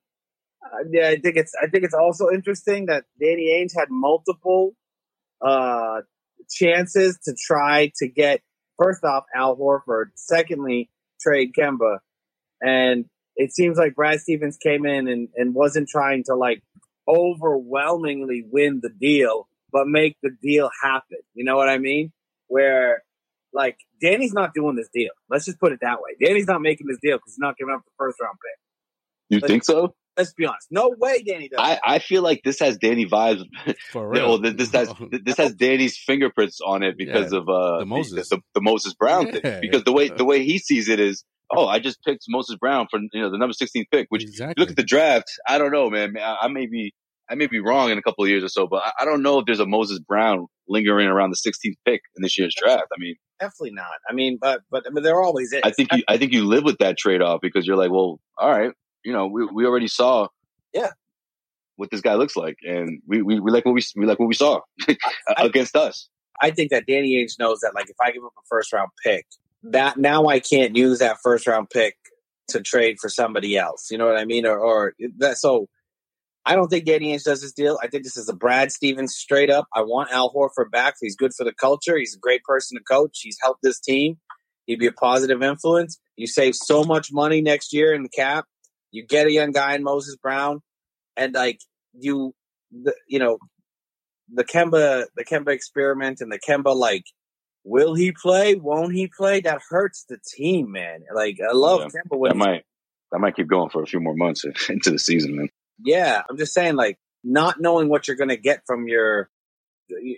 [0.66, 4.74] Uh, yeah, I think it's I think it's also interesting that Danny Ainge had multiple
[5.40, 6.02] uh,
[6.50, 8.42] chances to try to get
[8.82, 10.90] first off Al Horford, secondly
[11.22, 11.98] trade Kemba,
[12.60, 16.64] and it seems like Brad Stevens came in and, and wasn't trying to like
[17.08, 21.20] overwhelmingly win the deal, but make the deal happen.
[21.34, 22.12] You know what I mean?
[22.48, 23.04] Where
[23.54, 25.12] like Danny's not doing this deal.
[25.30, 26.12] Let's just put it that way.
[26.24, 28.60] Danny's not making this deal because he's not giving up the first round pick.
[29.30, 29.96] You let's, think so?
[30.18, 30.68] Let's be honest.
[30.70, 31.60] No way, Danny does.
[31.60, 33.44] I, I feel like this has Danny vibes.
[33.92, 34.38] For real.
[34.40, 37.40] this has this has Danny's fingerprints on it because yeah.
[37.40, 39.40] of uh the Moses the, the, the Moses Brown yeah.
[39.40, 39.62] thing.
[39.62, 41.24] Because the way the way he sees it is
[41.56, 44.08] oh, I just picked Moses Brown for you know the number 16 pick.
[44.10, 44.62] Which exactly.
[44.62, 45.28] look at the draft.
[45.48, 46.18] I don't know, man.
[46.18, 46.94] I, I, may be
[47.30, 49.22] I may be wrong in a couple of years or so, but I, I, don't
[49.22, 52.88] know if there's a Moses Brown lingering around the 16th pick in this year's draft.
[52.96, 53.88] I mean, definitely not.
[54.10, 55.62] I mean, but but, but there always is.
[55.64, 58.20] I think you I think you live with that trade off because you're like, well,
[58.38, 58.72] all right,
[59.04, 60.28] you know, we we already saw.
[60.74, 60.92] Yeah.
[61.76, 64.28] What this guy looks like, and we, we, we like what we we like what
[64.28, 64.60] we saw
[65.38, 66.08] against us.
[66.42, 68.90] I think that Danny Ainge knows that, like, if I give up a first round
[69.04, 69.26] pick,
[69.64, 71.96] that now I can't use that first round pick
[72.50, 73.90] to trade for somebody else.
[73.90, 74.46] You know what I mean?
[74.46, 75.38] Or, or that.
[75.38, 75.68] So
[76.46, 77.80] I don't think Danny Ainge does this deal.
[77.82, 79.68] I think this is a Brad Stevens straight up.
[79.74, 80.96] I want Al Horford back.
[81.00, 81.98] He's good for the culture.
[81.98, 83.20] He's a great person to coach.
[83.22, 84.18] He's helped this team.
[84.66, 86.00] He'd be a positive influence.
[86.16, 88.46] You save so much money next year in the cap.
[88.92, 90.62] You get a young guy in Moses Brown,
[91.18, 91.60] and like
[91.94, 92.34] you,
[92.72, 93.40] the, you know,
[94.32, 97.04] the Kemba, the Kemba experiment and the Kemba like
[97.64, 98.56] Will he play?
[98.56, 99.42] Won't he play?
[99.42, 101.04] That hurts the team, man.
[101.14, 102.18] Like I love yeah, Kemba.
[102.18, 102.64] When that might
[103.12, 105.50] that might keep going for a few more months into the season, man.
[105.84, 109.30] Yeah, I'm just saying, like not knowing what you're going to get from your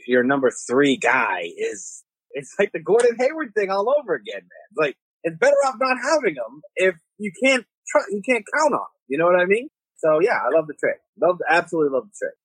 [0.08, 4.86] your number three guy is It's like the Gordon Hayward thing all over again, man.
[4.88, 8.80] Like it's better off not having him if you can't tr- you can't count on
[8.80, 8.88] him.
[9.08, 9.70] You know what I mean?
[9.98, 10.98] So yeah, I love the trade.
[11.22, 12.36] Love, absolutely love the trade.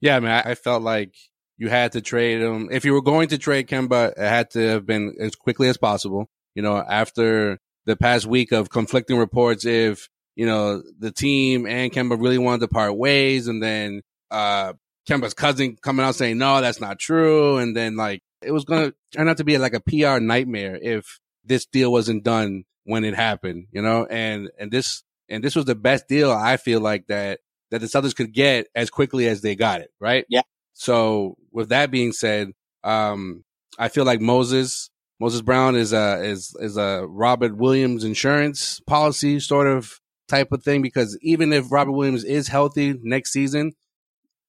[0.00, 1.14] Yeah, man, I felt like
[1.62, 2.70] you had to trade him.
[2.72, 5.76] If you were going to trade Kemba, it had to have been as quickly as
[5.76, 6.28] possible.
[6.56, 11.92] You know, after the past week of conflicting reports, if, you know, the team and
[11.92, 14.72] Kemba really wanted to part ways and then, uh,
[15.08, 17.58] Kemba's cousin coming out saying, no, that's not true.
[17.58, 20.76] And then like, it was going to turn out to be like a PR nightmare
[20.82, 25.54] if this deal wasn't done when it happened, you know, and, and this, and this
[25.54, 27.38] was the best deal I feel like that,
[27.70, 30.26] that the Celtics could get as quickly as they got it, right?
[30.28, 30.42] Yeah.
[30.72, 32.52] So with that being said,
[32.84, 33.44] um,
[33.78, 39.40] I feel like Moses, Moses Brown is a, is, is a Robert Williams insurance policy
[39.40, 43.72] sort of type of thing because even if Robert Williams is healthy next season,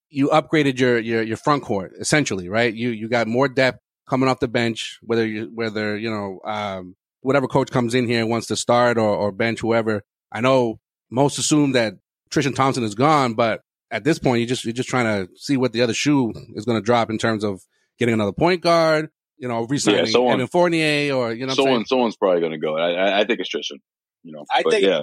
[0.09, 2.73] you upgraded your, your, your front court essentially, right?
[2.73, 6.95] You, you got more depth coming off the bench, whether you, whether, you know, um,
[7.21, 10.03] whatever coach comes in here and wants to start or, or bench whoever.
[10.31, 11.93] I know most assume that
[12.29, 13.61] Tristan Thompson is gone, but
[13.93, 16.65] at this point, you just, you're just trying to see what the other shoe is
[16.65, 17.61] going to drop in terms of
[17.99, 21.51] getting another point guard, you know, resigning Yeah, someone- Evan Fournier or, you know, what
[21.51, 21.55] I'm saying?
[21.55, 22.75] someone, someone's probably going to go.
[22.75, 23.77] I, I, I think it's Tristan.
[24.23, 25.01] You know, I but think- yeah,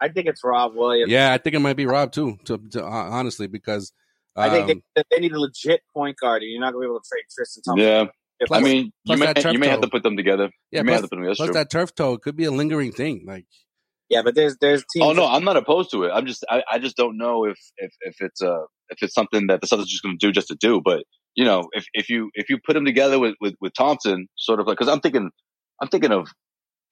[0.00, 1.12] I think it's Rob Williams.
[1.12, 3.92] Yeah, I think it might be Rob too, to, to uh, honestly, because,
[4.34, 6.88] I think um, they, they need a legit point guard, and you're not going to
[6.88, 7.86] be able to trade Tristan Thompson.
[7.86, 8.04] yeah.
[8.40, 10.50] If- I mean, you may, you may have to put them together.
[10.70, 11.26] yeah, you may plus, have to put them.
[11.26, 11.54] That's plus true.
[11.54, 13.24] that turf toe could be a lingering thing.
[13.26, 13.44] Like,
[14.12, 15.06] yeah, but there's there's teams.
[15.06, 16.10] Oh no, I'm not opposed to it.
[16.14, 19.48] I'm just, I, I just don't know if, if, if it's, uh, if it's something
[19.48, 20.80] that the Celtics are just going to do just to do.
[20.84, 24.28] But you know, if, if you, if you put them together with, with, with Thompson,
[24.36, 25.30] sort of like, because I'm thinking,
[25.80, 26.28] I'm thinking of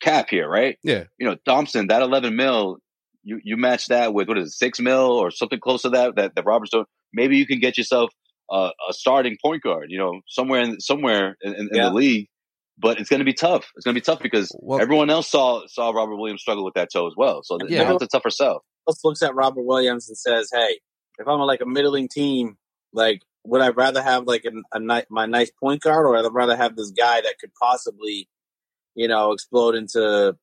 [0.03, 0.79] Cap here, right?
[0.83, 2.79] yeah, You know, Thompson, that 11 mil,
[3.23, 6.17] you, you match that with what is it, six mil or something close to that,
[6.17, 6.87] that, that Robert's doing.
[7.13, 8.11] Maybe you can get yourself
[8.51, 11.89] uh, a starting point guard, you know, somewhere in, somewhere in, in, in Yeah.
[11.91, 12.29] the league.
[12.81, 13.71] But it's going to be tough.
[13.77, 16.75] It's going to be tough because Well- everyone else saw saw Robert Williams struggle with
[16.75, 17.43] that toe as well.
[17.43, 17.83] So Yeah.
[17.83, 17.93] yeah.
[17.95, 18.65] it's a tougher sell.
[18.89, 20.81] else looks at Robert Williams and says, "Hey,
[21.19, 22.57] if I'm like a middling team,
[22.93, 26.27] like would I rather have like a, a ni- my nice point guard, or I'd
[26.33, 28.29] rather have this guy that could possibly,
[28.95, 30.37] you know, explode into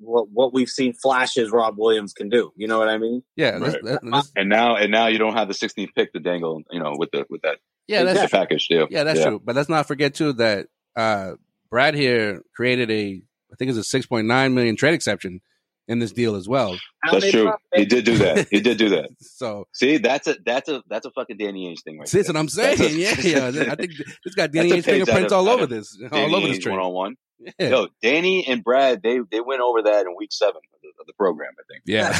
[0.00, 2.52] what what we've seen flashes Rob Williams can do.
[2.56, 3.22] You know what I mean?
[3.36, 3.82] yeah, Right.
[3.82, 6.80] let's- let- And now and now you don't have the 16th pick to dangle, you
[6.80, 8.86] know, with the with that yeah, that's the package deal.
[8.90, 9.40] Yeah, that's true.
[9.42, 11.32] But let's not forget too that uh,
[11.70, 13.20] Brad here created a,
[13.52, 15.40] I think it's a six point nine million trade exception
[15.86, 16.76] in this deal as well.
[17.10, 17.44] That's true.
[17.44, 18.48] pro- He did do that.
[18.50, 19.08] He did do that.
[19.20, 22.08] So See, that's a that's a that's a fucking Danny Ainge thing, right?
[22.08, 22.78] see, that's what I'm saying.
[22.78, 23.14] That's Yeah,
[23.50, 23.62] yeah.
[23.72, 23.92] I think
[24.24, 26.48] this got Danny Ainge That's a page fingerprints all over of this, all Danny over
[26.48, 26.72] this trade.
[26.72, 27.14] one on one.
[27.58, 30.88] Yeah, Yo, Danny and Brad, they they went over that in week seven of the,
[31.00, 31.82] of the program, I think.
[31.86, 32.12] yeah.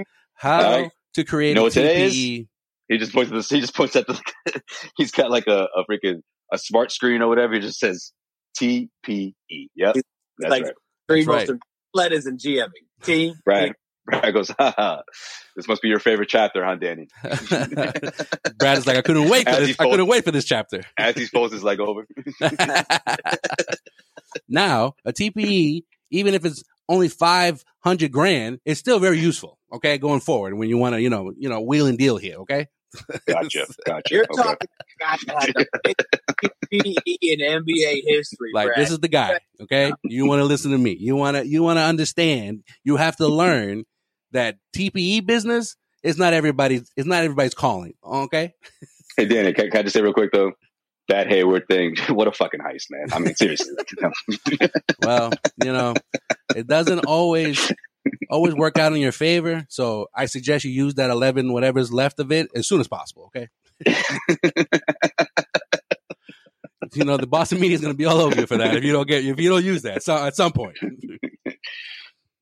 [0.34, 0.90] How All right.
[1.14, 1.72] to create You know a what?
[1.72, 2.46] TPE?
[2.88, 4.20] He just points at the he just points at the
[4.96, 6.20] he's got like a, a freaking
[6.52, 7.54] a smart screen or whatever.
[7.54, 8.12] He just says
[8.56, 9.68] T P E.
[9.74, 9.96] Yep,
[10.38, 10.74] that's like right.
[11.08, 11.60] three That's most right.
[11.94, 12.68] letters in GMing.
[13.02, 13.34] T.
[13.44, 13.72] Brad
[14.06, 15.02] Brad goes, ha ha.
[15.56, 17.08] This must be your favorite chapter, huh, Danny?
[18.58, 19.80] Brad is like, I couldn't wait for As he this.
[19.80, 20.82] I couldn't wait for this chapter.
[20.96, 22.06] As he folds his leg over.
[24.48, 29.58] now, a TPE, even if it's only 500 grand, it's still very useful.
[29.72, 29.98] Okay.
[29.98, 32.36] Going forward when you want to, you know, you know, wheel and deal here.
[32.38, 32.68] Okay.
[33.26, 34.14] Gotcha, gotcha.
[34.14, 34.42] You're okay.
[34.42, 34.68] talking
[35.00, 38.78] guy that the biggest PE in NBA history, Like Brad.
[38.78, 39.38] this is the guy.
[39.60, 39.92] Okay.
[40.04, 40.96] You want to listen to me.
[40.98, 42.62] You want to, you want to understand.
[42.84, 43.84] You have to learn
[44.32, 47.94] that TPE business is not everybody's, it's not everybody's calling.
[48.04, 48.52] Okay.
[49.16, 50.52] Hey, Danny, can, can I just say real quick though?
[51.08, 53.06] That Hayward thing, what a fucking heist, man.
[53.12, 53.74] I mean, seriously.
[55.02, 55.30] Well,
[55.62, 55.94] you know,
[56.56, 57.72] it doesn't always
[58.30, 59.66] always work out in your favor.
[59.68, 63.30] So I suggest you use that eleven, whatever's left of it, as soon as possible.
[63.34, 63.48] Okay.
[66.94, 68.84] you know, the Boston media is going to be all over you for that if
[68.84, 70.02] you don't get if you don't use that.
[70.02, 70.76] So at some point,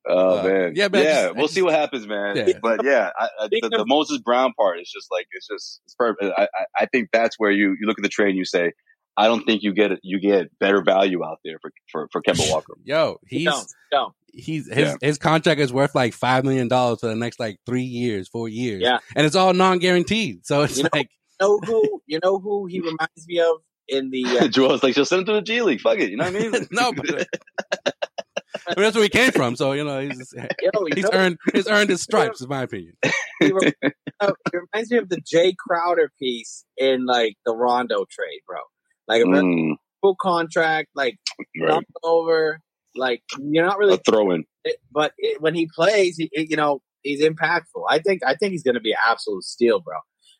[0.07, 2.35] Oh Uh, man, yeah, yeah, but I just- we'll just- see what happens, man.
[2.37, 2.59] Yeah.
[2.61, 5.95] But yeah, I, I, the, the Moses Brown part is just like it's just it's
[5.95, 6.31] perfect.
[6.37, 8.73] I, I, I think that's where you you look at the trade and you say,
[9.17, 12.49] I don't think you get you get better value out there for for, for Kemba
[12.51, 12.73] Walker.
[12.83, 14.13] yo, he's don't, don't.
[14.33, 14.95] he's his Yeah.
[15.01, 18.49] his contract is worth like five million dollars for the next like three years, four
[18.49, 18.81] years.
[18.81, 18.99] Yeah.
[19.15, 20.45] and it's all non guaranteed.
[20.45, 22.01] So it's You know- like You know who?
[22.07, 25.25] You know who he reminds me of in the uh, Joel's like, just send him
[25.27, 25.79] to the G League.
[25.81, 26.67] Fuck it, you know what I mean?
[26.71, 27.09] no, but
[28.67, 29.55] I mean, that's where he came from.
[29.55, 32.93] So you know, he's yo, he's know, earned he's earned his stripes, in my opinion.
[33.39, 33.73] he re-
[34.19, 38.57] uh, it reminds me of the Jae Crowder piece in like the Rondo trade, bro.
[39.07, 41.17] Like a Mm, full contract, like
[41.61, 41.83] right.
[42.03, 42.59] over,
[42.95, 44.45] like you're not really A throw in.
[44.63, 47.85] it, but it, when he plays, he, it- you know, he's impactful.
[47.89, 49.97] I think I think he's going to be an absolute steal, bro.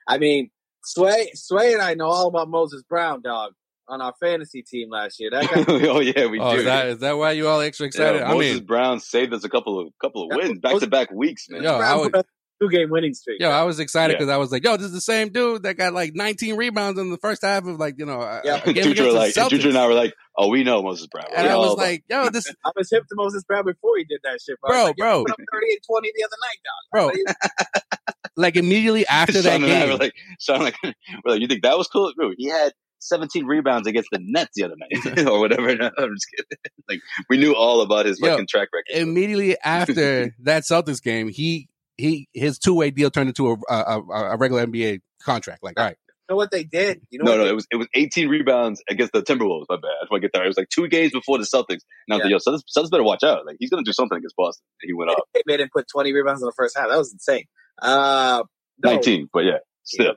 [0.08, 0.50] I mean,
[0.84, 3.54] Sway, Sway, and I know all about Moses Brown, dog,
[3.88, 5.30] on our fantasy team last year.
[5.32, 6.58] That guy, oh yeah, we Oh, do.
[6.60, 8.22] is that is that why you all extra Yeah, excited?
[8.24, 11.12] I Moses mean, Brown saved us a couple of couple of wins, back to back
[11.12, 11.62] weeks, man.
[11.64, 12.30] Yo, I would- put up a
[12.62, 13.42] two game winning streak.
[13.42, 14.18] yo, I was excited Yeah.
[14.20, 17.00] because I was like, yo, this is the same dude that got like 19 rebounds
[17.00, 18.62] in the first half of like you know, uh, Yeah.
[18.66, 19.66] a game against like Celtics.
[19.66, 21.26] And I were like, oh, we know Moses Brown.
[21.32, 24.04] We and I was like, yo, this I was hip to Moses Brown before he
[24.06, 24.70] did that shit, bro.
[24.70, 25.24] I Bro, was like, bro.
[25.26, 27.94] put up 30 and 20 the other night, dog.
[28.06, 31.42] bro, like immediately after that Sean and I game, were like, Sean, like, we're like,
[31.42, 32.12] you think that was cool?
[32.16, 35.76] Bro, he had 17 rebounds against the Nets the other night, or whatever.
[35.76, 36.58] No, I'm just kidding.
[36.90, 39.00] Like, we knew all about his Yo, fucking track record.
[39.02, 44.00] immediately after that Celtics game, he he his two way deal turned into a, a
[44.00, 44.02] a
[44.34, 45.64] a regular NBA contract.
[45.64, 45.98] Like, all right,
[46.30, 47.02] You know what they did?
[47.10, 49.66] You know no, no, they- it was it was 18 rebounds against the Timberwolves.
[49.70, 49.88] My bad.
[49.88, 50.44] I just want to get there.
[50.44, 51.82] It was like two games before the Celtics.
[52.08, 53.46] And I was like, yo, Suns, Suns better watch out.
[53.46, 54.64] Like, he's gonna do something against Boston.
[54.82, 56.90] And he went up they made him put 20 rebounds in the first half.
[56.90, 57.46] That was insane.
[57.82, 58.44] Uh,
[58.84, 60.16] no, 19, but yeah, still.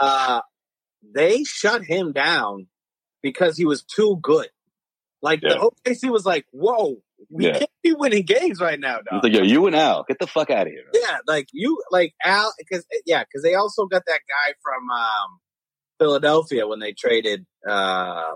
[0.00, 0.40] uh,
[1.14, 2.66] they shut him down
[3.22, 4.48] because he was too good.
[5.22, 5.54] Like Yeah.
[5.54, 6.96] the OKC was like, "Whoa,
[7.30, 7.58] we Yeah.
[7.58, 10.26] can't be winning games right now, He's dog." like, yo, you and Al, get the
[10.26, 10.84] fuck out of here.
[10.94, 15.38] yeah, like you, like Al, because yeah, because they also got that guy from um,
[15.98, 18.32] Philadelphia when they traded uh,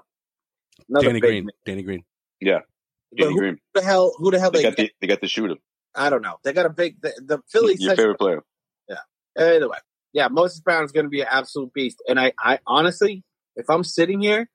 [0.88, 1.52] another Danny big Green, man.
[1.66, 2.04] Danny Green.
[2.40, 3.58] But Danny who Green.
[3.74, 4.14] the hell?
[4.18, 4.68] Who the hell They they?
[4.70, 5.56] got the they got the shooter.
[5.94, 6.36] I don't know.
[6.44, 7.76] They got a big the, the Philly.
[7.78, 8.42] Your favorite player.
[8.88, 8.96] Yeah.
[9.38, 9.76] Either way,
[10.14, 12.02] yeah, Moses Brown is going to be an absolute beast.
[12.08, 13.22] And I, I honestly,
[13.54, 14.48] if I'm sitting here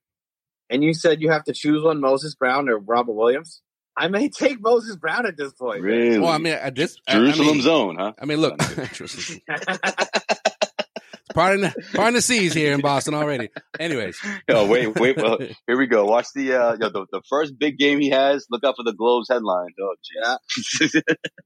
[0.71, 3.61] and you said you have to choose one, Moses Brown or Robert Williams,
[3.99, 5.81] I may take Moses Brown at this point.
[5.81, 6.19] Really?
[6.19, 8.13] Well, I mean, at this I- I Jerusalem mean- zone, huh?
[8.21, 8.57] I mean, look,
[11.37, 13.49] Pardon the, the seas here in Boston already.
[13.79, 14.17] Anyways,
[14.49, 15.17] Yo, wait, wait.
[15.17, 16.03] Well, here we go.
[16.05, 18.47] Watch the uh, yo, the, the first big game he has.
[18.49, 19.69] Look out for the Globes headline.
[19.79, 20.95] Oh, geez.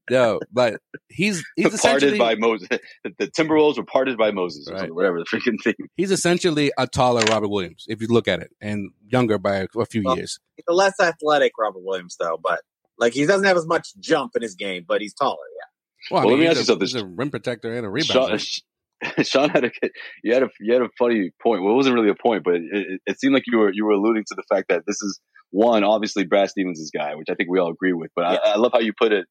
[0.10, 0.78] yo, but
[1.10, 2.70] he's he's parted by Moses.
[3.04, 4.80] The, the Timberwolves were parted by Moses, or Right.
[4.80, 5.74] something, whatever the freaking thing.
[5.98, 9.86] he's essentially a taller Robert Williams if you look at it, and younger by a
[9.86, 10.40] few Well, years.
[10.56, 12.62] He's a less athletic Robert Williams, though, but
[12.98, 15.36] like he doesn't have as much jump in his game, but he's taller.
[15.36, 16.14] Yeah.
[16.16, 16.88] Well, I Well, let me ask you something.
[16.88, 18.42] He's a rim protector and a Sean, rebound.
[19.24, 19.72] Sean had a
[20.24, 21.64] you had a you had a funny point.
[21.64, 23.92] Well, it wasn't really a point, but it, it, seemed like you were you were
[23.92, 27.50] alluding to the fact that this is one obviously Brad Stevens' guy, which I think
[27.50, 28.12] we all agree with.
[28.16, 29.26] But I, I love how you put it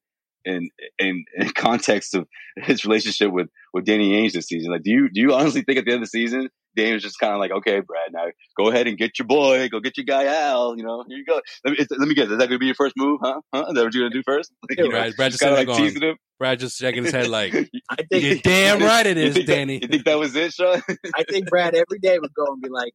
[0.45, 2.27] in in in context of
[2.57, 4.71] his relationship with with Danny Ainge this season.
[4.71, 6.49] Like, do you do you honestly think at the end of the season?
[6.77, 8.27] Danny was just kind of like, okay, Brad, now
[8.57, 10.77] go ahead and get your boy, go get your guy Al.
[10.77, 11.41] You know, here you go.
[11.65, 13.41] Let me, it's- let me guess, is that going to be your first move, huh?
[13.53, 13.65] Huh?
[13.67, 14.53] Is that what you're going to do first?
[14.69, 16.15] Like, you know, Brad, Brad just kind of like going, teasing him.
[16.39, 17.53] Brad just shaking his head like,
[17.89, 20.33] I "You're damn right it is, You is, think that- Danny." you think that was
[20.33, 20.81] it, Sean?
[21.13, 22.93] I think Brad every day would go and be like,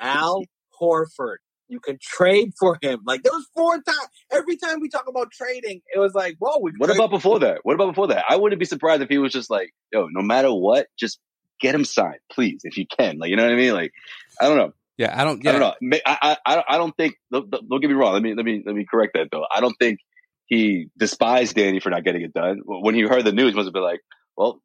[0.00, 0.42] Al
[0.80, 1.36] Horford.
[1.72, 3.00] You can trade for him.
[3.06, 4.08] Like there was four times.
[4.30, 6.72] Every time we talk about trading, it was like, whoa, we.
[6.76, 7.60] What about before that?
[7.62, 8.24] What about before that?
[8.28, 11.18] I wouldn't be surprised if he was just like, yo, no matter what, just
[11.60, 13.18] get him signed, please, if you can.
[13.18, 13.72] Like, you know what I mean?
[13.72, 13.92] Like,
[14.38, 14.72] I don't know.
[14.98, 15.46] Yeah, I don't.
[15.46, 15.98] I don't know.
[16.04, 17.14] I, I, I don't- think.
[17.32, 18.12] Don't, don't don't get me wrong.
[18.12, 19.46] Let me let me let me correct that though.
[19.50, 19.98] I don't think
[20.46, 22.60] he despised Danny for not getting it done.
[22.66, 24.00] When he heard the news, he must have been like,
[24.36, 24.60] "Well,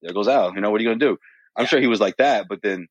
[0.00, 0.54] there goes Al.
[0.54, 1.18] You know what are you gonna do?"
[1.56, 2.46] I'm sure he was like that.
[2.48, 2.86] But then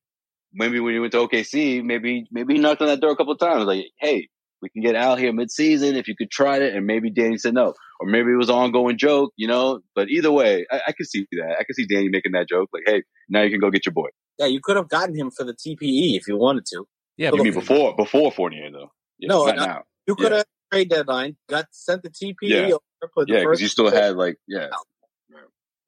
[0.52, 3.32] maybe when he went to OKC, maybe maybe he knocked on that door a couple
[3.32, 4.28] of times, like, "Hey,
[4.60, 7.54] we can get Al here mid-season if you could try it." And maybe Danny said
[7.54, 9.80] no, or maybe it was an ongoing joke, you know.
[9.94, 11.56] But either way, I, I could see that.
[11.60, 13.92] I could see Danny making that joke, like, "Hey, now you can go get your
[13.94, 16.84] boy." Yeah, you could have gotten him for the TPE if you wanted to.
[17.16, 17.30] yeah.
[17.30, 18.90] You but- mean before before Fournier though?
[19.18, 19.82] Yeah, No, not not- now.
[20.06, 20.38] You could Yeah.
[20.38, 22.66] have trade deadline, got sent the TPE Yeah.
[22.74, 22.78] over,
[23.14, 24.68] put the Yeah, because you still had like yeah.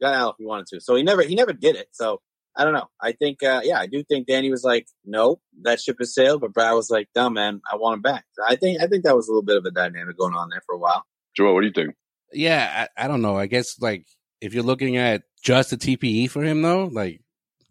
[0.00, 0.80] got out if you wanted to.
[0.80, 1.88] So he never he never did it.
[1.92, 2.20] So
[2.56, 2.86] I don't know.
[3.00, 6.40] I think uh yeah, I do think Danny was like, Nope, that ship has sailed,
[6.40, 8.24] but Brad was like, "Dumb man, I want him back.
[8.32, 10.48] So I think I think that was a little bit of a dynamic going on
[10.50, 11.04] there for a while.
[11.36, 11.94] Joel, what do you think?
[12.32, 13.36] yeah, I, I don't know.
[13.36, 14.06] I guess like
[14.40, 17.20] if you're looking at just a TPE for him though, like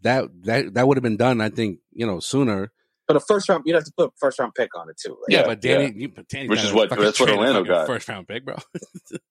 [0.01, 1.39] that that that would have been done.
[1.41, 2.71] I think you know sooner.
[3.05, 5.09] But a first round you'd have to put a first round pick on it too.
[5.11, 7.63] Like, Yeah, Yeah, but Danny, you, but Danny's Which is what- that's what trade Orlando
[7.65, 7.85] got.
[7.85, 8.55] First round pick, bro.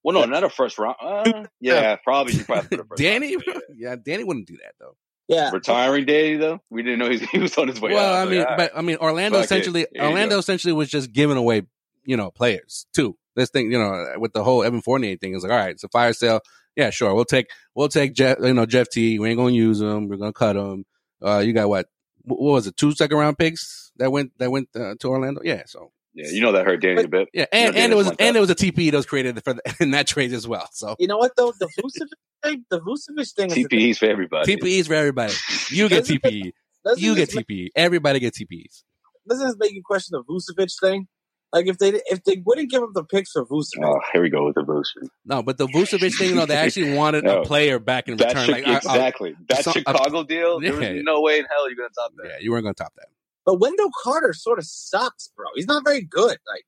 [0.05, 0.97] Well, no, not a first round.
[1.01, 2.35] Uh, yeah, probably.
[2.35, 3.55] You probably put a first Danny, round bro.
[3.55, 4.95] pick, Yeah, Danny wouldn't do that though.
[5.29, 5.51] Yeah.
[5.51, 6.61] Retiring day though.
[6.71, 8.27] We didn't know he, he was on his way well, out.
[8.27, 8.57] I mean, right.
[8.57, 11.63] but I mean, Orlando essentially, Orlando essentially was just giving away,
[12.05, 13.17] you know, players too.
[13.35, 15.85] This thing, you know, with the whole Evan Fournier thing, is like, all right, it's
[15.85, 16.41] a fire sale.
[16.77, 19.19] Yeah, sure, we'll take, we'll take Jeff, you know, Jeff T.
[19.19, 20.09] We ain't gonna use him.
[20.09, 20.85] We're gonna cut him.
[21.25, 21.87] Uh, you got what?
[22.25, 22.77] What was it?
[22.77, 25.41] Two second round picks that went that went uh, to Orlando.
[25.45, 27.29] Yeah, so yeah, you know that hurt Danny a bit.
[27.33, 29.43] yeah, and, Yeah, and it was and like it was a TPE that was created
[29.45, 30.69] for the, in that trade as well.
[30.73, 31.53] So You know what though?
[31.59, 32.09] The Vucevic
[32.43, 33.79] thing the Vucevic thing is the thing.
[33.95, 34.57] TPEs for everybody.
[34.57, 35.33] TPEs for everybody.
[35.71, 36.53] You get TPE.
[36.97, 37.69] You get make- TPE.
[37.77, 38.83] Everybody get TPEs.
[39.29, 41.07] Doesn't this make you question the Vucevic thing?
[41.53, 44.31] Like if they if they wouldn't give up the picks for Vucevic, Oh, here we
[44.31, 45.09] go with the Vucevic.
[45.25, 47.43] No, but the Vucevic thing, you know, they actually wanted No.
[47.43, 48.35] a player back in return.
[48.47, 49.37] Chi- Like, I- I- exactly.
[49.49, 52.29] that some- Chicago deal, there was no way in hell you're going to top that.
[52.29, 53.07] yeah, you weren't going to top that.
[53.45, 55.47] But Wendell Carter sort of sucks, bro.
[55.55, 56.39] He's not very good.
[56.49, 56.65] Like,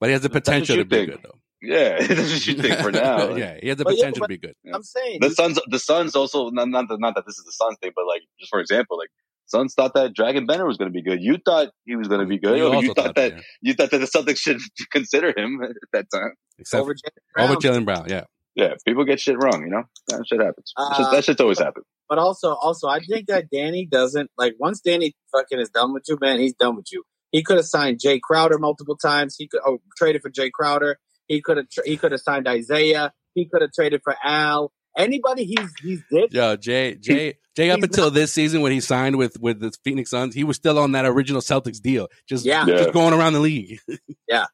[0.00, 1.10] But he has the potential you to be think.
[1.10, 1.38] good, though.
[1.60, 3.34] Yeah, that's what you think for now.
[3.36, 4.54] yeah, he has the But potential but- to be good.
[4.72, 7.44] I'm saying, The you- Suns, the Suns also not not that, not that this is
[7.44, 9.08] the Suns thing, but like just for example, like
[9.46, 11.20] Suns thought that Dragan Bender was going to be good.
[11.22, 12.58] You thought he was going to be good.
[12.58, 13.40] You You, also thought, that yeah.
[13.62, 14.58] you thought that the Celtics should
[14.92, 16.32] consider him at that time.
[16.58, 16.94] Except over
[17.38, 17.82] over, Jaylen Brown.
[17.82, 18.24] Jaylen Brown, yeah.
[18.54, 19.62] Yeah, people get shit wrong.
[19.62, 20.72] You know that shit happens.
[20.76, 21.84] that, shit, Uh, that shit's always happened.
[22.08, 26.04] But also, also, I think that Danny doesn't like once Danny fucking is done with
[26.08, 26.40] you, man.
[26.40, 27.04] He's done with you.
[27.32, 29.36] He could have signed Jae Crowder multiple times.
[29.36, 30.98] He could oh, traded for Jae Crowder.
[31.26, 33.12] He could have tra- he could have signed Isaiah.
[33.34, 34.72] He could have traded for Al.
[34.96, 36.32] Anybody he's he's did.
[36.32, 37.70] Yo, Jay, Jay, Jay.
[37.70, 40.56] Up he's until this season, when he signed with with the Phoenix Suns, he was
[40.56, 42.64] still on that original Celtics deal, just Yeah.
[42.66, 42.78] Yeah.
[42.78, 43.78] just going around the league.
[44.28, 44.46] Yeah.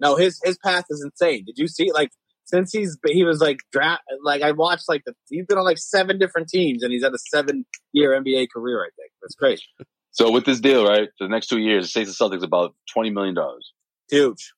[0.00, 1.44] No, his his path is insane.
[1.44, 2.10] Did you see like
[2.48, 5.78] since he's he was like draft like I watched like the he's been on like
[5.78, 8.82] seven different teams and he's had a seven year NBA career.
[8.82, 9.60] I think that's great,
[10.10, 12.74] So with this deal, right, for the next two years, it saves the Celtics about
[12.92, 13.72] twenty million dollars.
[14.10, 14.52] huge.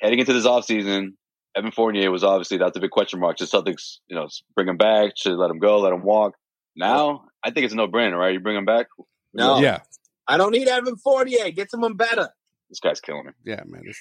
[0.00, 1.12] Heading into this offseason,
[1.56, 3.38] Evan Fournier was obviously that's a big question mark.
[3.38, 5.12] Should Celtics, you know, bring him back?
[5.16, 5.80] Should let him go?
[5.80, 6.34] Let him walk?
[6.76, 8.32] Now, I think it's a no brainer, right?
[8.32, 8.86] You bring him back.
[9.32, 9.80] No, Yeah,
[10.28, 11.50] I don't need Evan Fournier.
[11.50, 12.30] Get someone better.
[12.72, 13.32] This guy's killing me.
[13.44, 13.82] yeah, man.
[13.84, 14.00] This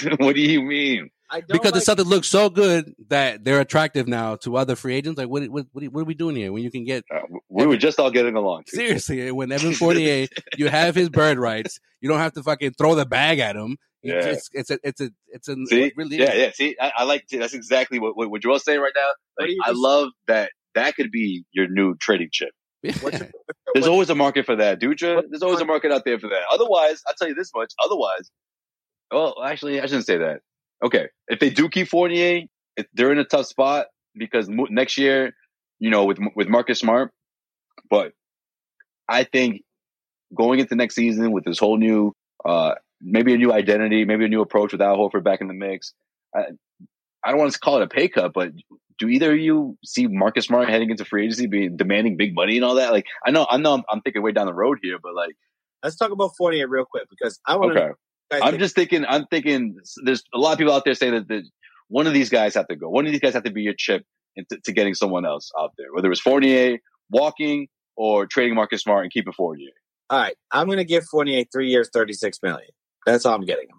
[0.00, 0.18] dude.
[0.18, 1.10] what do you mean?
[1.30, 4.76] I don't Because like, the Celtics look so good that they're attractive now to other
[4.76, 5.18] free agents.
[5.18, 6.50] Like, what, what, what, what are we doing here?
[6.50, 7.18] When you can get Uh,
[7.50, 8.62] we were just all getting along.
[8.66, 8.76] too.
[8.78, 11.78] seriously, when Evan Fournier, you have his bird rights.
[12.00, 13.76] You don't have to fucking throw the bag at him.
[14.00, 14.20] You Yeah.
[14.22, 15.56] just, it's a, it's a, it's a.
[15.66, 16.38] See, it really yeah, is.
[16.38, 16.50] yeah.
[16.52, 19.10] See, I, I like see, that's exactly what what, what Joel's saying right now.
[19.38, 20.50] Like, I just- love that.
[20.74, 22.50] That could be your new trading chip.
[23.02, 23.30] What's your, Yeah.
[23.44, 25.22] what's There's always a market for that, Dutra.
[25.28, 26.42] There's always a market out there for that.
[26.50, 27.72] Otherwise, I'll tell you this much.
[27.84, 28.30] Otherwise,
[29.10, 30.40] well, actually, I shouldn't say that.
[30.84, 32.42] Okay, if they do keep Fournier,
[32.76, 35.34] if they're in a tough spot because next year,
[35.78, 37.10] you know, with with Marcus Smart,
[37.90, 38.12] but
[39.08, 39.62] I think
[40.34, 42.12] going into next season with this whole new,
[42.44, 45.54] uh, maybe a new identity, maybe a new approach with Al Horford back in the
[45.54, 45.94] mix.
[46.34, 46.42] I,
[47.24, 48.52] I don't want to call it a pay cut, but
[48.98, 52.56] do either of you see Marcus Smart heading into free agency, being demanding big money
[52.56, 52.92] and all that?
[52.92, 55.34] Like, I know, I know, I'm, I'm thinking way down the road here, but like,
[55.82, 57.82] let's talk about Fournier real quick because I want to.
[57.82, 61.28] okay, I'm just thinking, I'm thinking, there's a lot of people out there saying that,
[61.28, 61.44] that
[61.88, 62.88] one of these guys have to go.
[62.88, 64.04] One of these guys have to be your chip
[64.36, 66.78] into to getting someone else out there, whether it's Fournier
[67.10, 69.70] walking or trading Marcus Smart and keeping Fournier.
[70.10, 72.68] All right, I'm going to give Fournier three years, thirty six million.
[73.06, 73.78] That's all I'm getting him.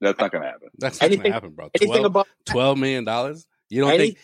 [0.00, 0.68] That's not going to happen.
[0.78, 1.70] That's not gonna happen, bro.
[1.74, 3.46] Anything 12, above 12 million dollars.
[3.70, 4.18] You don't any, think?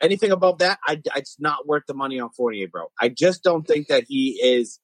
[0.00, 2.86] anything above that, I, it's not worth the money on Fournier, bro.
[3.00, 4.78] I just don't think that he is.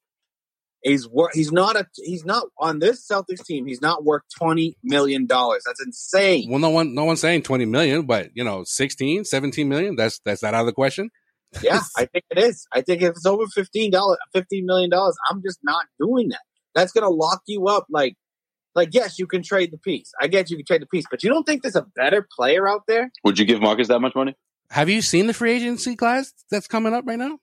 [0.83, 1.87] He's wor- He's not a.
[1.97, 3.67] He's not on this Celtics team.
[3.67, 5.63] He's not worth twenty million dollars.
[5.67, 6.49] That's insane.
[6.49, 9.97] Well, no one, no one's saying 20 million, but you know, 16, 17 million.
[9.97, 11.11] That's that's not out of the question.
[11.63, 12.67] Yeah, I think it is.
[12.73, 16.43] I think if it's over fifteen dollars, fifteen million dollars, I'm just not doing that.
[16.75, 17.87] That's gonna lock you up.
[17.91, 18.17] Like,
[18.77, 20.13] like yes, you can trade the piece.
[20.21, 22.69] I get you can trade the piece, but you don't think there's a better player
[22.69, 23.11] out there?
[23.25, 24.35] Would you give Marcus that much money?
[24.71, 27.39] Have you seen the free agency class that's coming up right now?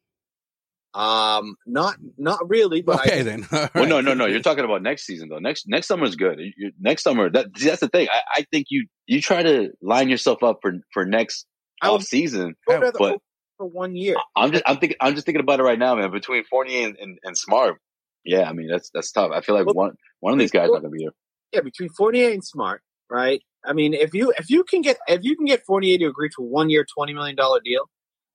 [0.93, 2.81] Um, not not really.
[2.83, 3.47] But Okay, I, then.
[3.51, 4.05] All Well, no, right.
[4.05, 4.25] no, no.
[4.27, 5.39] You're talking about next season though.
[5.39, 6.39] Next next summer is good.
[6.39, 8.07] You, next summer, that see, that's the thing.
[8.11, 11.47] I, I think you you try to line yourself up for for next
[11.81, 12.53] off season.
[12.67, 13.19] go to the but-
[13.57, 14.15] for one year.
[14.35, 16.11] I'm just I'm thinking I'm just thinking about it right now, man.
[16.11, 17.77] Between Fournier and, and, and Smart,
[18.23, 19.31] yeah, I mean that's that's tough.
[19.33, 21.11] I feel like Well, one one of these guys not gonna be here.
[21.53, 23.41] Yeah, between Fournier and Smart, right?
[23.65, 26.29] I mean, if you if you can get if you can get Fournier to agree
[26.29, 27.89] to a one year, twenty million dollar deal,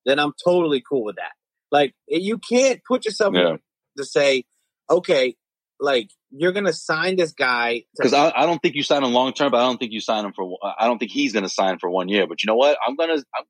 [0.05, 1.33] then I'm totally cool with that.
[1.71, 3.57] Like, eh, you can't put yourself Yeah.
[3.97, 4.45] to say,
[4.89, 5.35] okay,
[5.79, 9.11] like you're gonna sign this guy to- Because I, I don't think you sign him
[9.13, 10.57] long term, but I don't think you sign him for.
[10.63, 12.25] Uh, I don't think he's gonna sign for one year.
[12.27, 12.77] But you know what?
[12.87, 13.43] I'm gonna I'm,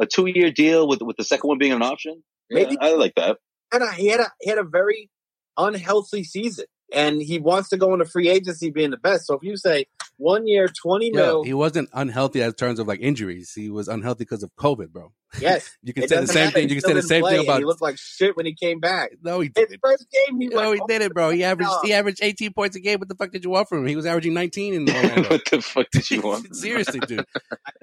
[0.00, 2.22] a two year deal with with the second one being an option.
[2.50, 3.38] Maybe- Yeah, I like that.
[3.72, 5.08] And he had a he had a very
[5.56, 9.26] unhealthy season, and he wants to go into free agency being the best.
[9.26, 9.86] So if you say
[10.18, 13.52] one year, twenty Yo, mil, he wasn't unhealthy in terms of like injuries.
[13.54, 15.12] He was unhealthy because of COVID, bro.
[15.40, 16.54] yes, You can say the same matter.
[16.54, 16.68] thing.
[16.68, 17.58] You can say the same thing about.
[17.58, 19.12] He looked like shit when he came back.
[19.22, 19.80] No, he didn't.
[19.82, 21.30] first game, he No, he didn't, bro.
[21.30, 22.98] He averaged he averaged 18 points a game.
[22.98, 23.86] What the fuck did you want from him?
[23.86, 25.30] He was averaging 19 in Orlando.
[25.30, 26.54] what the fuck did you want?
[26.54, 27.24] Seriously, dude.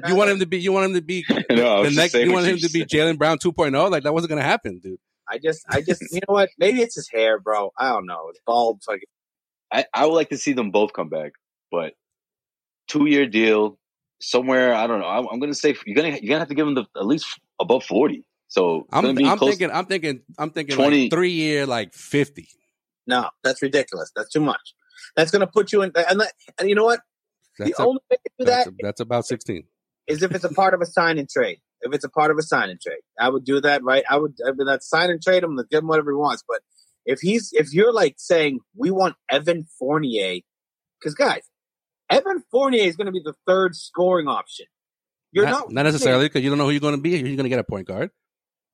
[0.07, 0.59] You want him to be?
[0.59, 2.13] You want him to be no, the next?
[2.13, 2.85] You want him to be.
[2.85, 3.91] Jaylen Brown 2.0?
[3.91, 4.99] Like that wasn't gonna happen, dude.
[5.29, 6.49] I just, I just, you know what?
[6.57, 7.71] Maybe it's his hair, bro.
[7.77, 8.27] I don't know.
[8.29, 8.81] It's bald.
[8.85, 9.01] Fucking.
[9.71, 11.33] I, I would like to see them both come back,
[11.71, 11.93] but
[12.87, 13.77] two year deal
[14.19, 14.73] somewhere.
[14.73, 15.07] I don't know.
[15.07, 17.27] I'm, I'm gonna say you're gonna you're gonna have to give them the, at least
[17.59, 18.25] above forty.
[18.47, 19.51] So I'm be I'm close.
[19.51, 22.47] thinking I'm thinking I'm thinking 20 like three year like 50.
[23.05, 24.11] No, that's ridiculous.
[24.15, 24.73] That's too much.
[25.15, 25.91] That's going to put you in.
[25.95, 27.01] And, that, and you know what?
[27.57, 29.63] That's, the a- only way to do that's, that a- that's about 16.
[30.07, 31.59] is if it's a part of a sign and trade.
[31.81, 34.03] If it's a part of a sign and trade, I would do that, right?
[34.09, 36.43] I would, I mean, that sign and trade him, give him whatever he wants.
[36.47, 36.59] But
[37.05, 40.39] if he's, if you're like saying we want Evan Fournier,
[40.99, 41.41] because guys,
[42.09, 44.65] Evan Fournier is going to be the third scoring option.
[45.31, 47.11] You're not, not, not necessarily because you don't know who you're going to be.
[47.11, 48.09] You're going to get a point guard.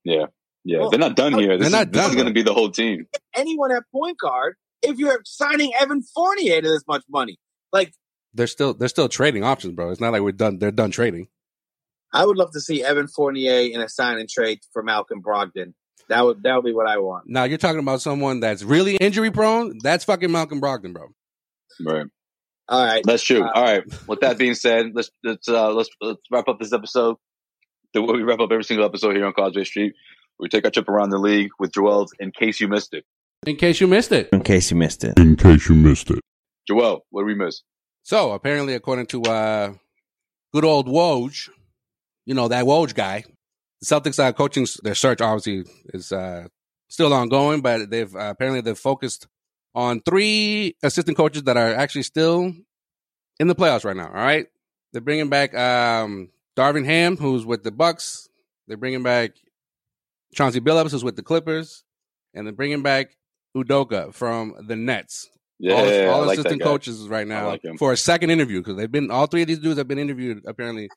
[0.04, 0.28] Yeah.
[0.64, 0.80] Yeah.
[0.80, 1.58] Well, they're not done here.
[1.58, 3.06] This they're is, not this done, is going to be the whole team.
[3.36, 7.38] anyone at point guard if you're signing Evan Fournier to this much money.
[7.72, 7.94] Like,
[8.34, 9.92] They're still they're still trading options, bro.
[9.92, 10.60] It's not like we're done.
[10.60, 11.28] They're done trading.
[12.16, 15.74] I would love to see Evan Fournier in a sign and trade for Malcolm Brogdon.
[16.08, 17.26] That would that would be what I want.
[17.28, 19.78] Now you're talking about someone that's really injury prone.
[19.84, 21.08] That's fucking Malcolm Brogdon, bro.
[21.86, 22.06] Right.
[22.68, 23.44] All right, That's true.
[23.44, 23.84] Uh, All right.
[24.08, 27.18] With that being said, let's let's uh, let's let's wrap up this episode.
[27.94, 29.94] The way we wrap up every single episode here on Causeway Street,
[30.40, 32.14] we take a trip around the league with Joel's.
[32.20, 33.06] In case you missed it,
[33.46, 34.30] In case you missed it.
[34.32, 35.20] In case you missed it.
[35.20, 36.20] In case you missed it.
[36.68, 37.62] Joel, what did we miss?
[38.04, 39.74] So apparently, according to uh,
[40.54, 41.50] good old Woj,
[42.26, 43.24] you know that Woj guy,
[43.82, 45.64] the Celtics uh, coaching their search obviously
[45.94, 46.48] is uh,
[46.90, 49.28] still ongoing, but they've uh, apparently they've focused
[49.74, 52.54] on three assistant coaches that are actually still
[53.40, 54.08] in the playoffs right now.
[54.08, 54.48] All right,
[54.94, 58.30] they're bringing back um, Darvin Ham, who's with the Bucks.
[58.68, 59.32] They're bringing back
[60.34, 61.84] Chauncey Billups, who's with the Clippers,
[62.34, 63.16] and they're bringing back
[63.56, 65.74] Udoka from the Nets Yeah,
[66.10, 66.66] all, all like assistant guy.
[66.66, 69.60] coaches right now like for a second interview because they've been all three of these
[69.60, 70.90] dudes have been interviewed apparently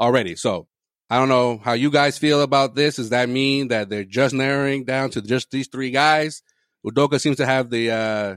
[0.00, 0.34] already.
[0.34, 0.66] So
[1.08, 2.96] I don't know how you guys feel about this.
[2.96, 6.42] Does that mean that they're just narrowing down to just these three guys?
[6.86, 8.36] Udoka seems to have the uh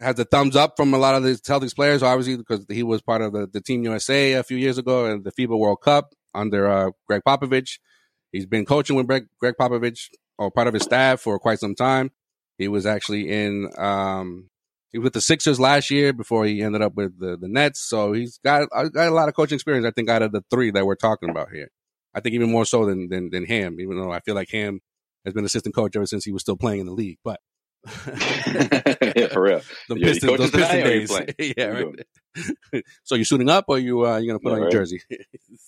[0.00, 3.00] has the thumbs up from a lot of the Celtics players, obviously because he was
[3.02, 6.14] part of the, the Team USA a few years ago and the FIBA World Cup
[6.34, 7.78] under uh, Gregg Popovich.
[8.32, 10.08] He's been coaching with Gregg, Gregg Popovich
[10.38, 12.10] or part of his staff for quite some time.
[12.58, 14.48] He was actually in um,
[14.92, 17.80] he was with the Sixers last year before he ended up with the, the Nets.
[17.80, 19.86] So he's got uh, got a lot of coaching experience.
[19.86, 21.70] I think out of the three that we're talking about here,
[22.14, 23.78] I think even more so than than, than Ham.
[23.80, 24.80] Even though I feel like Ham
[25.24, 27.18] has been assistant coach ever since he was still playing in the league.
[27.24, 27.40] But
[29.16, 29.62] yeah, for real.
[29.88, 31.10] the Yeah, you Pistons, those Piston tonight days.
[31.28, 31.34] playing?
[31.38, 31.86] yeah, What you
[32.74, 32.84] right.
[33.04, 34.72] so you suiting up or you uh, you gonna put Yeah, on your right.
[34.72, 35.02] jersey?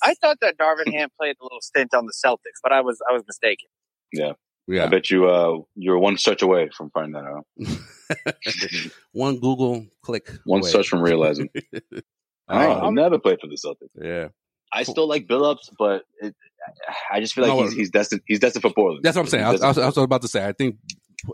[0.03, 2.99] I thought that Darvin Ham played a little stint on the Celtics, but I was
[3.09, 3.69] I was mistaken.
[4.13, 4.33] Yeah.
[4.67, 7.47] Yeah, I bet you uh, you're one search away from finding that out.
[9.13, 10.71] one Google click, One away.
[10.71, 11.49] search from realizing.
[12.47, 13.89] Uh, Oh, he never played for the Celtics.
[14.03, 14.29] yeah.
[14.73, 16.35] I still like Billups, but it,
[17.11, 18.23] I just feel like No, he's, he's destined.
[18.27, 19.05] He's destined for Portland.
[19.05, 19.45] That's what I'm saying.
[19.45, 20.45] I was, I was, I was about to say.
[20.47, 20.77] I think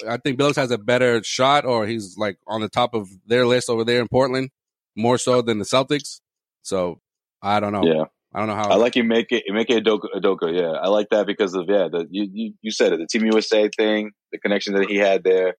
[0.07, 3.47] I think Billups has a better shot, or he's like on the top of their
[3.47, 4.51] list over there in Portland,
[4.95, 6.20] more so than the Celtics.
[6.62, 7.01] So
[7.43, 7.83] I don't know.
[7.85, 8.68] yeah, I don't know how.
[8.70, 9.45] I like you make it.
[9.47, 10.57] You make it Adoka, Adoka.
[10.57, 11.89] Yeah, I like that because of yeah.
[11.91, 12.99] The you, you you said it.
[13.01, 15.55] The Team USA thing, the connection that he had there,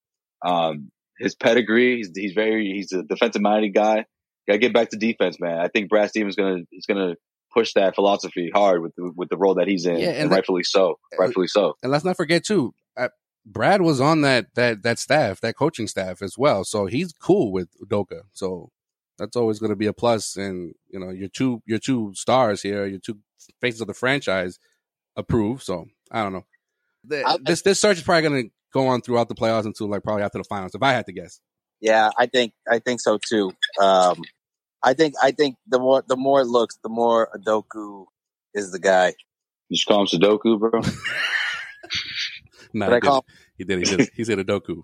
[0.45, 1.97] um, his pedigree.
[1.97, 4.05] He's he's very he's a defensive minded guy.
[4.47, 5.59] Got to get back to defense, man.
[5.59, 7.15] I think Brad Stevens gonna is gonna
[7.53, 10.31] push that philosophy hard with the, with the role that he's in, Yeah, and and,
[10.31, 10.97] that- rightfully so.
[11.19, 11.73] Rightfully so.
[11.83, 12.73] and let's not forget too.
[12.95, 13.09] Uh,
[13.45, 16.63] Brad was on that that that staff, that coaching staff as well.
[16.63, 18.21] So he's cool with Udoka.
[18.31, 18.69] So
[19.21, 20.35] that's always going to be a plus.
[20.35, 23.17] And you know, your two your two stars here, your two
[23.61, 24.59] faces of the franchise
[25.15, 25.63] approve.
[25.63, 26.45] So I don't know.
[27.05, 29.87] The- I- this this search is probably going to go on throughout the playoffs until
[29.89, 30.75] like probably after the finals.
[30.75, 31.39] If I had to guess.
[31.79, 33.51] Yeah, I think I think so too.
[33.81, 34.21] Um,
[34.83, 38.05] I think I think the more the more it looks, the more Adoku
[38.53, 39.13] is the guy.
[39.69, 40.81] You just call him Sudoku, bro.
[42.73, 43.25] No, But I he, call
[43.57, 43.79] did, he did.
[43.87, 44.09] He did.
[44.15, 44.83] He said Udoku.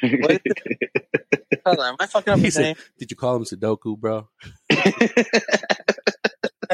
[1.64, 2.76] What Hold on, am I fucking up He his said, name?
[2.98, 4.28] "Did you call him Sudoku, bro?"
[4.70, 4.92] That's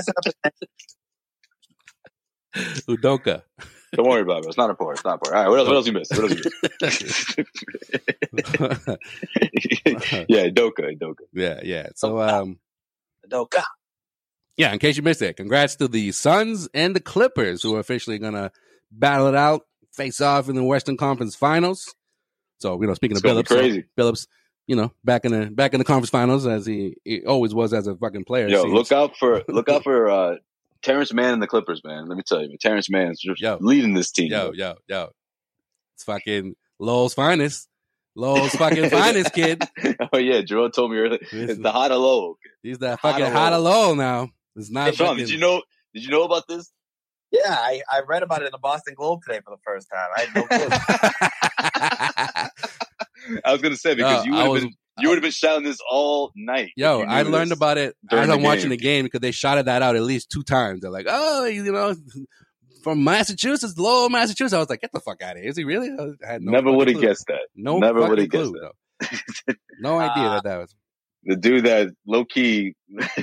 [0.09, 0.53] up his name.
[2.89, 3.43] Udoka.
[3.95, 4.49] Don't worry about it.
[4.49, 4.99] It's not important.
[4.99, 5.37] It's not important.
[5.37, 5.51] All right.
[5.51, 5.69] What else?
[5.69, 6.13] What else you missed?
[6.13, 6.43] What else you
[8.87, 8.99] missed?
[10.29, 11.25] yeah, Doka, Doka.
[11.33, 11.89] yeah, yeah.
[11.97, 12.59] So, um,
[13.29, 13.63] Adoka.
[14.57, 14.73] yeah.
[14.73, 18.19] In case you missed it, congrats to the Suns and the Clippers who are officially
[18.19, 18.53] gonna
[18.91, 19.63] battle it out,
[19.93, 21.95] face off in the Western Conference Finals.
[22.59, 23.85] So, you know, speaking It's of gonna Billups, so crazy.
[23.99, 24.27] Billups,
[24.71, 27.75] you know, back in the back in the conference finals as he, he always was
[27.75, 28.47] as a fucking player.
[28.47, 28.73] Yo, seems.
[28.73, 30.37] look out for look out for uh,
[30.81, 32.07] Terance Mann and the Clippers, man.
[32.07, 33.59] Let me tell you, Terance Mann's just Yo.
[33.61, 34.31] leading this team.
[34.31, 35.09] yo, yo, yo.
[35.95, 37.69] It's fucking Lowell's finest.
[38.15, 39.61] Lowell's fucking finest kid.
[40.13, 41.19] oh yeah, Jerome told me earlier.
[41.19, 42.39] This It's the hot low.
[42.63, 43.63] He's that fucking or hot low.
[43.63, 44.29] Lowell now.
[44.55, 45.65] It's not Hey, Sean, fucking, did you know?
[45.95, 46.71] Did you know about this?
[47.33, 50.11] Yeah, I, I read about it in the Boston Globe today for the first time.
[50.17, 50.47] I had no
[52.47, 52.77] clue.
[53.45, 55.65] I was gonna say because Yo, you would have been you would have been shouting
[55.65, 56.73] this all night.
[56.77, 59.97] Yo, I learned about it as I'm watching the game because they shouted that out
[59.97, 60.81] at least two times.
[60.83, 61.95] They're like, "Oh, you know,
[62.83, 65.65] from Massachusetts, Lowell, Massachusetts." I was like, "Get the fuck out of here!" Is he
[65.65, 65.89] really?
[65.91, 67.49] I had no Never would have guessed that.
[67.57, 69.55] No, Never would have guessed though.
[69.81, 70.75] No idea Uh, that that was.
[71.25, 72.75] the dude that low key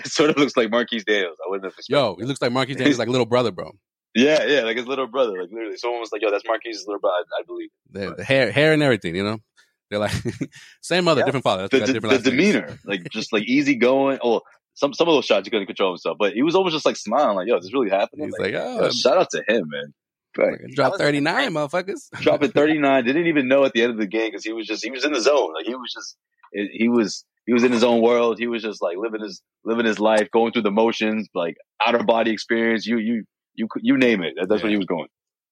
[0.05, 1.37] sort of looks like Marquis Daniels.
[1.45, 1.93] I wouldn't have expected.
[1.93, 3.71] Yo, he looks like Marquis Daniels, like little brother, bro.
[4.15, 5.39] Yeah, yeah, like his little brother.
[5.39, 8.23] Like literally, someone was like, "Yo, that's Marquis's little brother." I, I believe The, the
[8.23, 9.15] hair, hair, and everything.
[9.15, 9.37] You know,
[9.89, 10.13] they're like
[10.81, 11.25] same mother, Yeah.
[11.25, 11.63] different father.
[11.63, 14.19] That's the, got different the demeanor, like just like easy going.
[14.23, 14.41] Oh,
[14.73, 16.97] some some of those shots he couldn't control himself, but he was almost just like
[16.97, 19.29] smiling, like, "Yo, is this really happening?" He's Like, like, oh, yo, oh, shout out
[19.31, 19.93] to him, man.
[20.37, 20.59] Right.
[20.75, 22.09] drop thirty nine, motherfuckers.
[22.21, 24.67] Dropping thirty nine, didn't even know at the end of the game because he was
[24.67, 26.15] just he was in the zone, like he was just
[26.55, 28.37] eh, he was he was in his own world.
[28.37, 31.95] He was just like living his living his life, going through the motions, like out
[31.95, 32.85] of body experience.
[32.85, 33.23] You you
[33.55, 34.33] you you name it.
[34.47, 35.07] That's what he was going.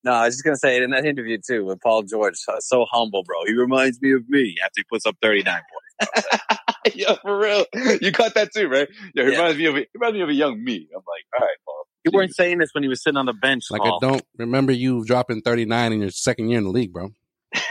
[0.05, 2.55] No, I was just gonna say it in that interview too with Paul George, so,
[2.59, 3.37] so humble, bro.
[3.45, 5.61] He reminds me of me after he puts up thirty nine
[5.99, 6.29] points.
[6.95, 7.65] yeah, for real.
[8.01, 8.87] You caught that too, right?
[9.15, 9.37] Yeah, he Yeah.
[9.37, 10.87] reminds me of he reminds me of a young me.
[10.95, 11.87] I'm like, all right, Paul.
[12.05, 13.63] You weren't saying this when he was sitting on the bench.
[13.71, 13.99] Like Paul.
[14.01, 17.09] I don't remember you dropping thirty nine in your second year in the league, bro.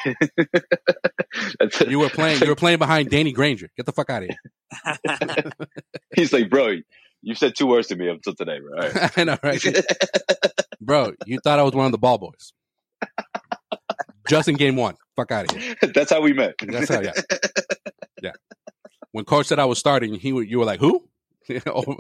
[1.89, 2.41] You were playing.
[2.43, 3.68] You were playing behind Danny Granger.
[3.76, 5.51] Get the fuck out of here.
[6.16, 6.76] He's like, bro,
[7.22, 8.87] you said two words to me until today, bro.
[8.87, 9.18] All right.
[9.18, 9.61] I know, right?
[10.85, 12.53] Bro, you thought I was one of the ball boys.
[14.28, 14.97] Just in game one.
[15.16, 15.74] Fuck out of here.
[15.95, 16.55] That's how we met.
[16.66, 17.12] That's how, yeah.
[18.22, 18.32] Yeah.
[19.12, 21.09] When coach said I was starting, he you were like, who?
[21.66, 21.99] Oh,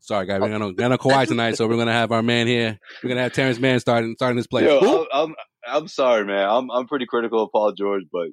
[0.00, 0.40] Sorry, guys.
[0.40, 2.78] We're gonna gonna Kawhi tonight, so we're gonna have our man here.
[3.02, 4.64] We're gonna have Terance Mann starting starting this play.
[4.64, 4.78] Yo?
[4.78, 5.34] I'm, I'm
[5.66, 6.48] I'm sorry, man.
[6.48, 8.28] I'm I'm pretty critical of Paul George, but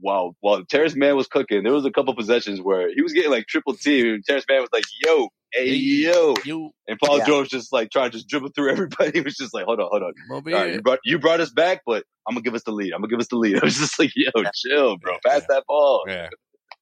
[0.00, 3.30] wow, while Terance Mann was cooking, there was a couple possessions where he was getting
[3.30, 7.26] like triple team, and Terance Mann was like, "Yo, hey, yo," you and Paul Yeah.
[7.26, 9.12] George just like trying to just dribble through everybody.
[9.14, 11.40] He was just like, "Hold on, hold on, over All right, you brought you brought
[11.40, 12.92] us back, but I'm gonna give us the lead.
[12.92, 15.14] I'm gonna give us the lead." I was just like, "Yo, chill, bro.
[15.24, 16.28] Pass that ball." Yeah.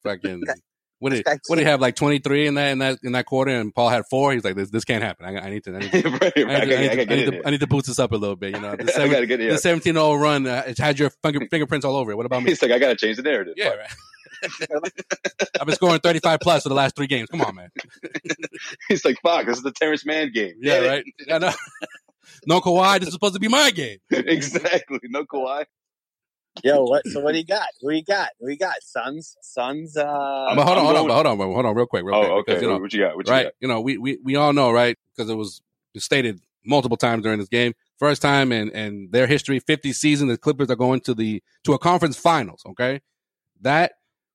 [0.04, 0.42] Fucking
[0.98, 3.26] what did what did he have like twenty three in that in that in that
[3.26, 4.32] quarter and Paul had four?
[4.32, 5.26] He's like, This this can't happen.
[5.26, 6.36] I, I need to I need to, right, right.
[6.36, 7.46] I I, need gotta, I I need gotta I need to.
[7.48, 8.54] I need to boost this up a little bit.
[8.54, 11.40] You know, the I seven, get the 17 0 run, uh, it had your finger,
[11.50, 12.16] fingerprints all over it.
[12.16, 12.50] What about me?
[12.50, 13.54] He's like, I gotta change the narrative.
[13.56, 13.88] Yeah, right.
[15.61, 17.28] I've been scoring 35 plus for the last three games.
[17.30, 17.68] Come on, man.
[18.88, 21.05] He's like, "Fuck, this is the Terance Mann game." Yeah, Get right.
[21.30, 21.53] I know.
[22.47, 23.99] No Kawhi, this is supposed to be my game.
[24.11, 24.99] exactly.
[25.05, 25.64] No Kawhi.
[26.62, 27.07] Yo, what?
[27.07, 27.66] So what do you got?
[27.80, 28.30] What do you got?
[28.38, 28.74] What do you got?
[28.80, 29.97] Suns, Suns.
[29.97, 32.18] Uh, I'm- hold on, I'm hold on, going- hold on, hold on, real quick, real
[32.20, 32.30] quick.
[32.30, 32.53] Oh, okay.
[32.53, 33.16] Because, you know, what you got?
[33.16, 33.43] What you right?
[33.45, 33.53] got?
[33.61, 34.97] You know, we, we we all know, right?
[35.16, 35.62] Because it was
[35.97, 37.74] stated multiple times during this game.
[37.99, 41.72] First time in in their history, 50 season, the Clippers are going to the to
[41.74, 42.62] a conference finals.
[42.66, 43.01] Okay,
[43.62, 43.93] that.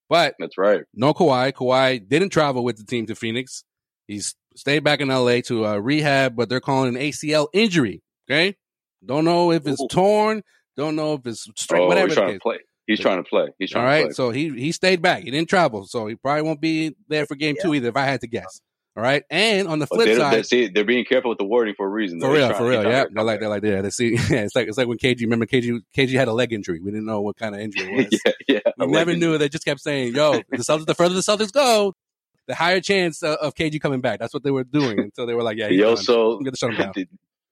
[0.09, 0.81] But That's right.
[0.93, 1.53] no Kawhi.
[1.53, 3.63] Kawhi didn't travel with the team to Phoenix.
[4.07, 8.01] He's stayed back in LA to uh, rehab, but they're calling an ACL injury.
[8.29, 8.55] Okay,
[9.05, 9.87] don't know if it's Ooh.
[9.89, 10.43] torn.
[10.75, 11.81] Don't know if it's straight.
[11.81, 12.57] Oh, whatever he's trying to play.
[12.85, 13.47] He's trying to play.
[13.59, 14.13] He's trying right, to play.
[14.13, 15.23] so he he stayed back.
[15.23, 17.89] He didn't travel, so he probably won't be there for game two either.
[17.89, 18.61] If I had to guess,
[18.97, 19.23] all right.
[19.29, 21.89] And on the flip they, side, they, they're being careful with the wording for a
[21.89, 22.19] reason.
[22.19, 22.31] for.
[22.31, 23.05] Real, trying- for real, yeah.
[23.11, 23.81] They're like they're like yeah.
[23.81, 24.19] They see, yeah.
[24.45, 25.21] It's like it's like when KG.
[25.21, 25.81] Remember KG?
[25.95, 26.79] KG had a leg injury.
[26.79, 28.33] We didn't know what kind of injury it was.
[28.47, 28.71] yeah, yeah.
[28.79, 29.37] We never knew.
[29.37, 30.87] They just kept saying, "Yo, the Celtics.
[30.87, 31.93] The further the Celtics go,
[32.47, 35.35] the higher chance uh, of KG coming back." That's what they were doing until they
[35.35, 35.83] were like, "Yeah, done.
[35.83, 37.07] also I'm gonna shut him down." the,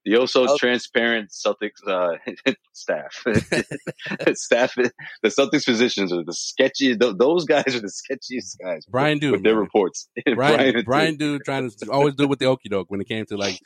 [0.05, 0.57] the also Oh.
[0.57, 2.17] transparent Celtics uh,
[2.73, 3.23] staff.
[4.35, 4.75] staff.
[4.75, 4.91] The
[5.25, 6.95] Celtics physicians are the sketchy.
[6.97, 8.85] th- Those guys are the sketchiest guys.
[8.85, 9.63] Brian with, Dude, with their man.
[9.63, 10.07] reports.
[10.35, 10.85] Brian, Dude.
[10.85, 13.59] Brian, dude, trying to always do with the okey doke when it came to like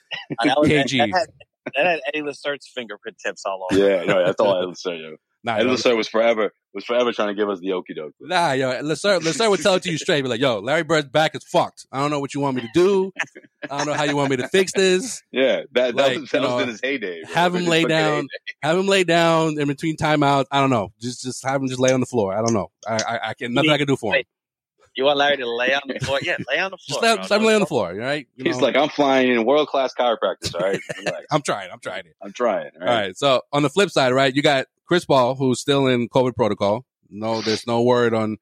[0.43, 0.99] that, was, that, KG.
[0.99, 1.27] had,
[1.75, 3.79] that had Eddie Lacerte's fingerprint tips all over.
[3.79, 4.97] Yeah, no, that's all I would say.
[5.43, 5.51] Yo.
[5.51, 8.13] nah, Eddie yo, Lacerte was forever was forever trying to give us the okey doke.
[8.19, 10.21] Nah, yo, Lacerte, Lacerte would tell it to you straight.
[10.21, 11.85] Be like, yo, Larry Bird's back is fucked.
[11.91, 13.11] I don't know what you want me to do.
[13.63, 15.21] I don't know how you want me to fix this.
[15.31, 17.23] Yeah, that, that Like, was, that you was know, in his heyday.
[17.23, 17.33] bro.
[17.33, 18.27] Have him His lay down.
[18.61, 20.45] Have him lay down in between timeouts.
[20.51, 20.91] I don't know.
[21.01, 22.33] Just, just have him just lay on the floor.
[22.33, 22.69] I don't know.
[22.87, 24.23] I, I, I can nothing I can do for him.
[24.95, 26.19] You want Larry to lay on the floor?
[26.21, 27.01] Yeah, lay on the Just floor.
[27.03, 27.21] let, bro.
[27.21, 27.89] just let him lay on the floor.
[27.91, 28.27] All right.
[28.35, 28.65] You He's know?
[28.65, 30.53] like, I'm flying in world class chiropractors.
[30.55, 31.25] All right, Relax.
[31.31, 31.71] I'm trying.
[31.71, 32.15] I'm trying it.
[32.21, 32.71] I'm trying.
[32.75, 33.05] All All right.
[33.07, 33.17] right.
[33.17, 36.83] So on the flip side, right, you got Chris Paul, who's still in COVID protocol.
[37.11, 38.37] No, there's no word on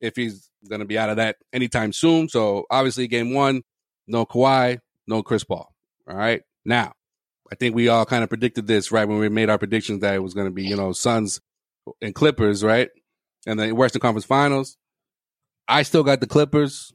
[0.00, 2.28] if he's going to be out of that anytime soon.
[2.28, 3.62] So obviously, game one,
[4.06, 5.74] no Kawhi, no Chris Paul.
[6.06, 6.42] All right.
[6.66, 6.92] Now,
[7.50, 10.14] I think we all kind of predicted this, right, when we made our predictions that
[10.14, 11.40] it was going to be, you know, Suns
[12.02, 12.90] and Clippers, right,
[13.46, 14.76] and the Western Conference Finals.
[15.66, 16.92] I still got the Clippers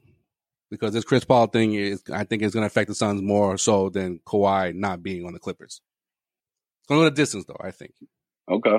[0.70, 3.58] because this Chris Paul thing is, I think, is going to affect the Suns more
[3.58, 5.80] so than Kawhi not being on the Clippers.
[6.80, 7.60] It's going to go the distance, though.
[7.60, 7.94] I think.
[8.48, 8.78] Okay.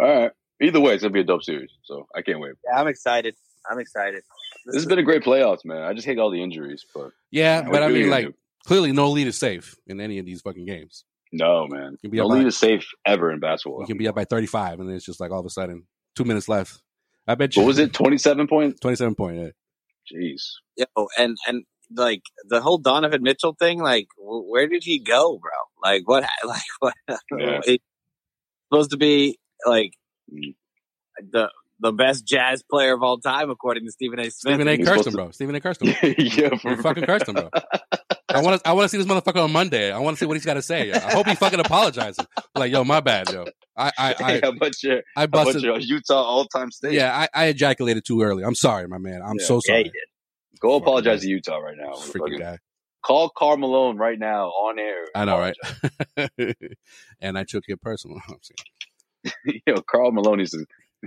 [0.00, 0.30] All right.
[0.60, 1.70] Either way, it's gonna be a dope series.
[1.84, 2.52] So I can't wait.
[2.64, 3.34] Yeah, I'm excited.
[3.70, 4.22] I'm excited.
[4.66, 5.82] This has been a great playoffs, man.
[5.82, 8.34] I just hate all the injuries, but Yeah, but I mean, like, do?
[8.66, 11.04] clearly, no lead is safe in any of these fucking games.
[11.32, 11.96] no, man.
[12.00, 13.80] can be No up by- lead is safe ever in basketball.
[13.80, 15.86] You can be up by 35, and then it's just like all of a sudden,
[16.14, 16.80] two minutes left.
[17.26, 17.62] I bet you.
[17.62, 17.92] What was it?
[17.92, 18.78] Twenty seven points.
[18.80, 19.36] 27 point.
[19.38, 19.48] Yeah.
[20.12, 20.42] Jeez.
[20.76, 25.50] Yo, and and like the whole Donovan Mitchell thing, like where did he go, bro?
[25.82, 26.24] Like what?
[26.46, 26.94] Like what?
[27.36, 27.60] Yeah.
[27.66, 27.84] It's
[28.70, 29.92] supposed to be like
[30.32, 30.54] Mm.
[31.32, 34.24] the the best jazz player of all time, according to Stephen A.
[34.24, 34.54] Smith.
[34.54, 34.76] Stephen A.
[34.76, 35.30] He's cursed to- bro.
[35.30, 35.60] Stephen A.
[35.60, 35.88] cursed him.
[36.02, 37.50] yeah, He fucking cursed him, bro.
[38.28, 38.68] I want to.
[38.68, 39.92] I want to see this motherfucker on Monday.
[39.92, 40.90] I want to see what he's got to say.
[40.92, 42.24] I hope he fucking apologizes.
[42.56, 43.44] Like, yo, my bad, yo.
[43.76, 45.62] I, I, Hey, I, how about your, I how about busted.
[45.62, 46.94] your Utah all-time state?
[46.94, 48.42] Yeah, I, I ejaculated too early.
[48.42, 49.20] I'm sorry, my man.
[49.22, 49.46] I'm Yeah.
[49.46, 49.78] so Yeah, sorry.
[49.84, 49.94] he did.
[50.60, 51.92] Go apologize to Utah right now.
[51.92, 52.58] Freaking Fucking- guy.
[53.04, 55.04] Call Karl Malone right now on air.
[55.14, 55.56] I know, right?
[57.20, 58.18] and I took it personal.
[59.26, 59.82] I'm saying.
[59.90, 60.64] Karl Malone needs to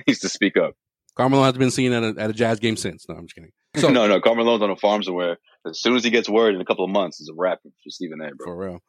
[0.07, 0.75] needs to speak up.
[1.19, 3.05] Carmelo has been seen at a, at a jazz game since.
[3.09, 3.51] No, I'm just kidding.
[3.75, 5.37] So, no, no, Karl Malone's on a farm somewhere.
[5.63, 7.89] As soon as he gets word in a couple of months, it's a wrap for
[7.89, 8.33] Stephen A.
[8.33, 8.45] Bro.
[8.45, 8.79] for real.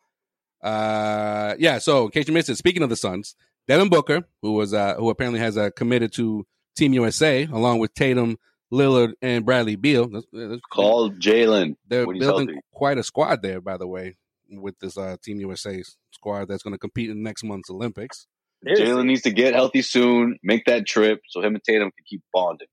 [0.62, 1.78] Uh, yeah.
[1.78, 3.34] So, in case you missed it, speaking of the Suns,
[3.68, 7.92] Devin Booker, who was uh, who apparently has uh, committed to Team USA, along with
[7.92, 8.38] Tatum,
[8.72, 10.08] Lillard, and Bradley Beal.
[10.08, 12.60] That's, that's, Call Jaylen They're building healthy.
[12.72, 14.16] quite a squad there, by the way,
[14.48, 18.26] with this uh, Team USA squad that's going to compete in next month's Olympics.
[18.66, 22.22] Jaylen needs to get healthy soon, make that trip so him and Tatum can keep
[22.32, 22.68] bonding.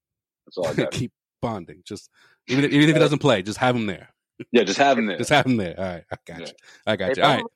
[0.46, 0.92] That's all I got.
[0.92, 1.12] Keep
[1.42, 1.82] bonding.
[1.86, 2.10] Just
[2.48, 4.10] even if, even if he doesn't play, just have him there.
[4.52, 5.18] yeah, just have him there.
[5.18, 5.76] Just have him there.
[5.78, 6.46] All right, I got Yeah.
[6.48, 6.52] you.
[6.86, 7.24] I got They you.
[7.24, 7.52] All right, probably-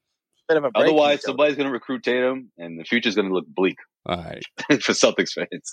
[0.49, 3.33] Bit of a break Otherwise, somebody's going to recruit Tatum, and the future's going to
[3.33, 4.43] look bleak all right.
[4.81, 5.71] for Celtics fans.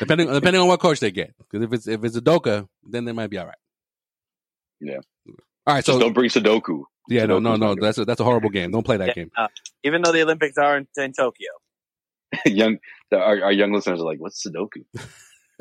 [0.00, 3.04] Depending depending on what coach they get, because if it's if it's a Doka, then
[3.04, 3.54] they might be all right.
[4.80, 4.96] Yeah.
[5.28, 5.34] Mm.
[5.70, 5.84] All right.
[5.84, 6.82] Just So don't bring Sudoku.
[7.08, 7.76] yeah, no, no, no.
[7.76, 8.72] That's a, that's a horrible game.
[8.72, 9.30] Don't play that Yeah, game.
[9.38, 9.46] uh,
[9.84, 11.48] even though the Olympics are in, in Tokyo.
[12.46, 12.78] young,
[13.12, 14.84] our, our young listeners are like, "What's Sudoku?"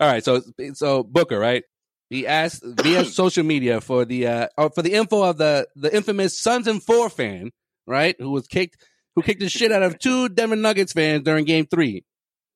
[0.00, 0.42] All right, so
[0.74, 1.62] so Booker, right?
[2.10, 5.94] He asked via social media for the uh oh, for the info of the the
[5.94, 7.50] infamous Suns and Four fan,
[7.86, 8.16] right?
[8.18, 8.76] Who was kicked
[9.14, 12.04] who kicked the shit out of two Denver Nuggets fans during Game Three.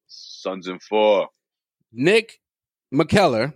[0.07, 1.29] Suns and four.
[1.93, 2.41] Nick
[2.95, 3.53] McKellar,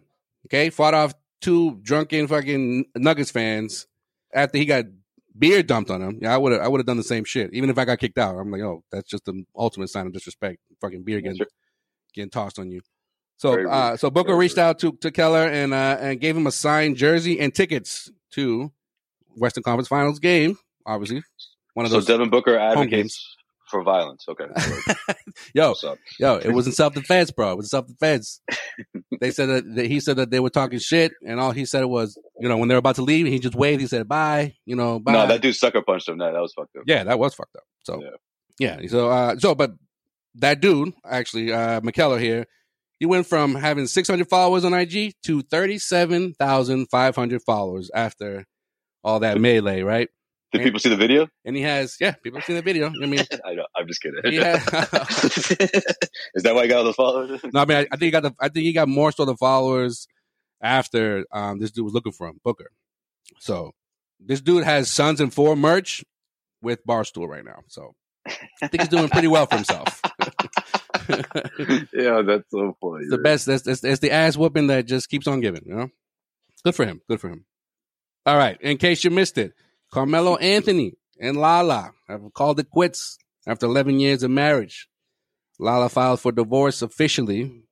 [0.46, 1.14] okay, fought off
[1.44, 3.86] two drunken fucking Nuggets fans
[4.32, 4.86] after he got
[5.38, 6.18] beer dumped on him.
[6.22, 7.98] Yeah, I would have I would have done the same shit, even if I got
[7.98, 8.36] kicked out.
[8.36, 10.58] I'm like, oh, that's just the ultimate sign of disrespect.
[10.80, 11.44] Fucking beer getting
[12.14, 12.80] getting tossed on you.
[13.36, 16.52] So uh so Booker reached out to, to Keller and uh and gave him a
[16.52, 18.72] signed jersey and tickets to
[19.36, 21.22] Western Conference Finals game, obviously.
[21.74, 22.76] One of So those Devin Booker games.
[22.78, 23.33] advocates
[23.74, 24.24] for violence.
[24.28, 24.44] Okay,
[25.54, 25.74] Yo,
[26.20, 27.50] Yo, it wasn't self defense, bro.
[27.50, 28.40] It was self defense.
[29.20, 31.84] they said that, that he said that they were talking shit, and all he said
[31.86, 33.80] was, you know, when they were about to leave, he just waved.
[33.80, 35.12] He said, "Bye," you know, bye.
[35.12, 36.18] No, that dude sucker punched him.
[36.18, 36.84] That that was fucked up.
[36.86, 37.64] yeah, that was fucked up.
[37.82, 38.10] So Yeah.
[38.78, 39.72] yeah, so uh, so but
[40.36, 42.46] that dude actually, uh, McKellar here,
[43.00, 48.44] he went from having 600 followers on IG to 37,500 followers after
[49.02, 50.08] all that melee, right?
[50.54, 51.26] Did people see the video?
[51.44, 52.86] And he has, yeah, people have seen the video.
[52.86, 53.66] I mean, I know.
[53.76, 54.20] I'm just kidding.
[54.32, 54.54] Yeah.
[56.34, 57.40] Is that why I got all those followers?
[57.52, 58.32] No, I mean, I, I think he got the.
[58.40, 60.06] I think he got more so the followers
[60.62, 62.70] after um, this dude was looking for him, Booker.
[63.40, 63.72] So
[64.20, 66.04] this dude has Suns and Four merch
[66.62, 67.64] with Barstool right now.
[67.66, 67.96] So
[68.62, 70.00] I think he's doing pretty well for himself.
[71.92, 73.06] yeah, that's so funny.
[73.08, 73.46] the best.
[73.46, 75.62] That's, that's, that's the ass whooping that just keeps on giving.
[75.66, 75.88] You know,
[76.64, 77.00] good for him.
[77.08, 77.44] Good for him.
[78.24, 78.56] All right.
[78.60, 79.52] In case you missed it,
[79.94, 83.16] Carmelo Anthony and Lala have called it quits
[83.46, 84.88] after 11 years of marriage.
[85.60, 87.62] Lala filed for divorce officially,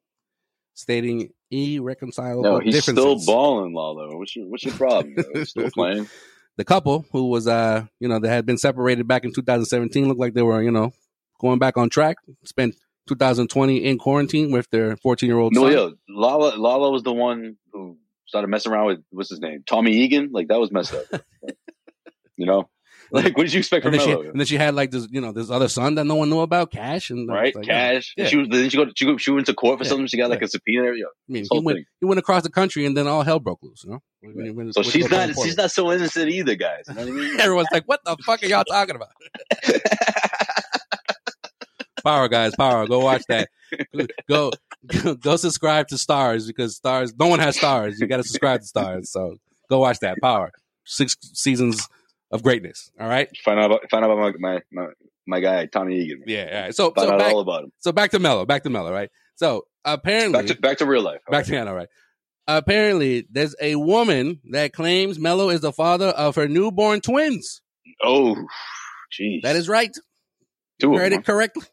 [0.72, 3.24] stating irreconcilable No, he's differences.
[3.24, 4.16] still balling, Lalo.
[4.16, 5.16] What's your What's your problem?
[5.44, 6.08] still playing.
[6.56, 10.20] the couple who was uh you know they had been separated back in 2017 looked
[10.20, 10.92] like they were you know
[11.40, 12.76] going back on track spent
[13.08, 17.12] 2020 in quarantine with their 14 year old No, son yo, Lala Lala was the
[17.12, 20.28] one who started messing around with what's his name, Tommy Egan.
[20.32, 21.04] Like that was messed up.
[22.42, 22.68] you know,
[23.12, 24.22] like what did you expect and from Melo?
[24.22, 26.40] and then she had like this you know this other son that no one knew
[26.40, 28.14] about cash and Right, like, cash.
[28.16, 28.26] yeah.
[28.26, 28.48] She was.
[28.48, 28.86] Then she go.
[28.96, 30.06] She, go, she went to court for Yeah, something.
[30.06, 30.46] She got like yeah.
[30.46, 30.84] a subpoena.
[30.94, 31.84] Yo, I mean he went thing.
[32.00, 34.82] he went across the country and then all hell broke loose you know When So
[34.82, 35.28] to she's not.
[35.44, 36.84] She's not so innocent either, guys.
[36.88, 37.40] You know what I mean?
[37.46, 39.08] everyone's like what the fuck are y'all talking about
[42.04, 43.48] power guys power go watch that
[44.28, 44.50] go
[45.20, 48.66] go subscribe to Starz because Starz no one has Starz you got to subscribe to
[48.66, 49.36] Starz so
[49.70, 50.50] go watch that power
[50.84, 51.86] six seasons
[52.32, 54.86] of greatness all right find out about find out about my my my,
[55.26, 56.22] my guy Tommy Egan.
[56.26, 56.74] yeah all right.
[56.74, 57.72] so Find so out back, all about him.
[57.78, 61.02] so back to melo back to melo right so apparently Back to back to real
[61.02, 61.20] life.
[61.30, 61.88] back to Hannah, right?
[62.48, 67.62] Apparently, there's a woman that claims Melo is the father of her newborn twins.
[68.02, 68.34] Oh,
[69.18, 69.42] jeez.
[69.42, 69.92] That is right.
[70.80, 71.64] two You heard it correctly.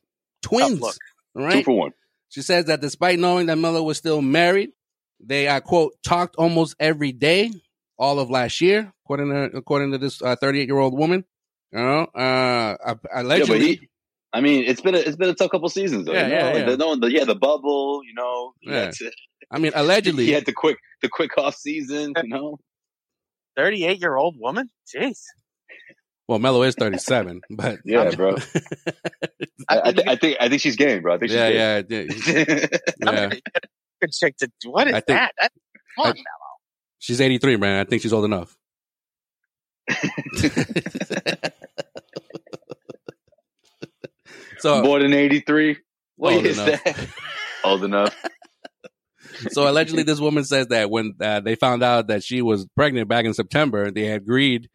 [0.43, 0.81] Twins.
[0.81, 0.93] All
[1.35, 1.53] right.
[1.55, 1.91] Two for one.
[2.29, 4.69] She says that despite knowing that Melo was still married,
[5.19, 7.51] they uh, quote talked almost every day
[7.99, 11.25] all of last year, according to according to this 38 year old woman.
[11.71, 13.89] You know, uh, allegedly, he-
[14.33, 16.13] I mean, it's been a, it's been a tough couple seasons though.
[16.13, 16.37] Yeah, you know?
[16.37, 16.65] yeah, Like, yeah.
[16.71, 18.01] The, no, the, yeah, the bubble.
[18.03, 18.89] You know, Yeah.
[18.91, 19.11] to-
[19.51, 22.13] I mean, allegedly, he had the quick the quick off season.
[22.23, 22.57] You know,
[23.57, 24.69] 38 year old woman?
[24.95, 25.19] Jeez.
[26.27, 28.35] Well, Melo is 37, but Yeah, bro.
[29.69, 31.15] I, I, th- I think I think she's game, bro.
[31.15, 32.07] I think she's yeah, game.
[32.09, 32.25] yeah,
[32.99, 33.29] yeah.
[33.29, 33.29] yeah.
[34.01, 35.31] Good chick to what is I think- that?
[35.39, 35.55] That's
[35.97, 36.15] fun.
[36.17, 36.21] I-
[36.99, 37.79] She's 83, man.
[37.79, 38.55] I think she's old enough.
[44.59, 45.77] so, More than eighty three.
[46.15, 46.83] What Old is enough.
[46.83, 47.07] that?
[47.63, 48.15] Old enough.
[49.49, 53.07] so allegedly, this woman says that when uh, they found out that she was pregnant
[53.07, 54.69] back in September, they had agreed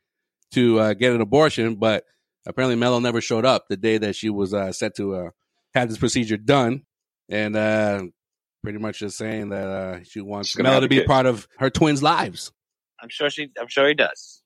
[0.53, 2.05] to uh, get an abortion, but
[2.47, 5.31] apparently Melo never showed up the day that she was uh, set to uh,
[5.75, 6.83] have this procedure done,
[7.29, 8.03] and uh,
[8.65, 11.07] pretty much just saying that uh, she wants She's gonna Melo to be kid.
[11.07, 12.51] part of her twins' lives.
[13.01, 13.51] I'm sure she.
[13.61, 14.43] I'm sure he does.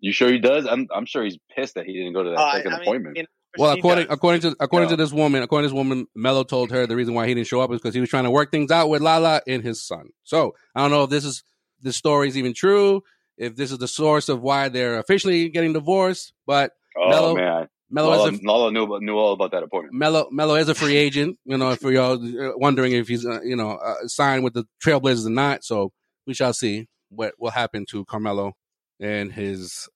[0.00, 0.66] You sure he does?
[0.66, 2.76] I'm I'm sure he's pissed that he didn't go to that Oh, I- second I
[2.78, 3.16] mean, appointment.
[3.18, 4.14] you know, Well, according does.
[4.14, 4.96] according to according No.
[4.96, 7.46] to this woman, according to this woman, Melo told her the reason why he didn't
[7.48, 9.80] show up is because he was trying to work things out with Lala and his
[9.86, 10.08] son.
[10.24, 11.44] So I don't know if this is
[11.80, 13.02] this story is even true,
[13.36, 16.32] if this is the source of why they're officially getting divorced.
[16.46, 19.62] But oh Melo- man, Melo Lala, is a Lala knew about, knew all about that
[19.62, 19.94] appointment.
[19.94, 21.38] Melo Melo is a free agent.
[21.44, 22.18] You know, for y'all
[22.56, 25.64] wondering if he's uh, you know uh, signed with the Trailblazers or not.
[25.64, 25.92] So
[26.26, 28.52] we shall see what will happen to Carmelo
[29.00, 29.88] and his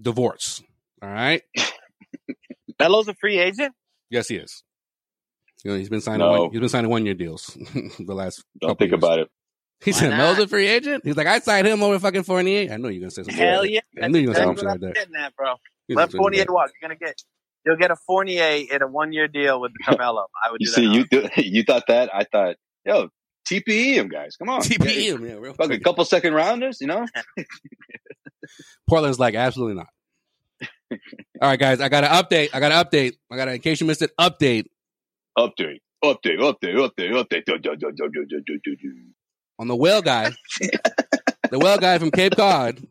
[0.00, 0.62] divorce.
[1.02, 1.42] All right.
[2.78, 3.74] Melo's a free agent.
[4.10, 4.62] Yes, he is.
[5.64, 6.42] You know, he's been signing No.
[6.42, 7.46] one, he's been signing one year deals
[7.98, 8.44] the last.
[8.60, 8.98] Don't think years.
[8.98, 9.28] about it.
[9.82, 10.18] He Why said not?
[10.18, 11.04] Melo's a free agent.
[11.04, 12.72] He's like, I signed him over fucking Fournier.
[12.72, 13.34] I know you're gonna say something.
[13.36, 13.80] Hell yeah!
[14.02, 14.94] I knew you were gonna say something like that.
[14.94, 15.54] getting bro.
[15.88, 16.70] Let Fournier walk.
[16.80, 17.22] You're gonna get
[17.64, 20.26] you'll get a Fournier in a one year deal with Carmelo.
[20.44, 20.60] I would.
[20.60, 21.04] you see, you
[21.36, 22.14] you thought that.
[22.14, 23.08] I thought, yo,
[23.48, 24.36] TPE him, guys.
[24.36, 25.26] Come on, TPE him.
[25.26, 26.80] Yeah, real fucking couple second rounders.
[26.80, 27.06] You know,
[28.88, 29.88] Portland's like absolutely not.
[31.40, 32.50] All right, guys, I got an update.
[32.52, 33.16] I got an update.
[33.30, 34.66] I got an, in case you missed it, update.
[35.36, 35.80] Update.
[36.04, 36.38] Update.
[36.38, 36.74] Update.
[36.74, 37.12] Update.
[37.12, 37.44] Update.
[37.46, 38.76] Do, do, do,
[39.58, 40.30] On the whale guy,
[41.50, 42.86] the whale guy from Cape Cod.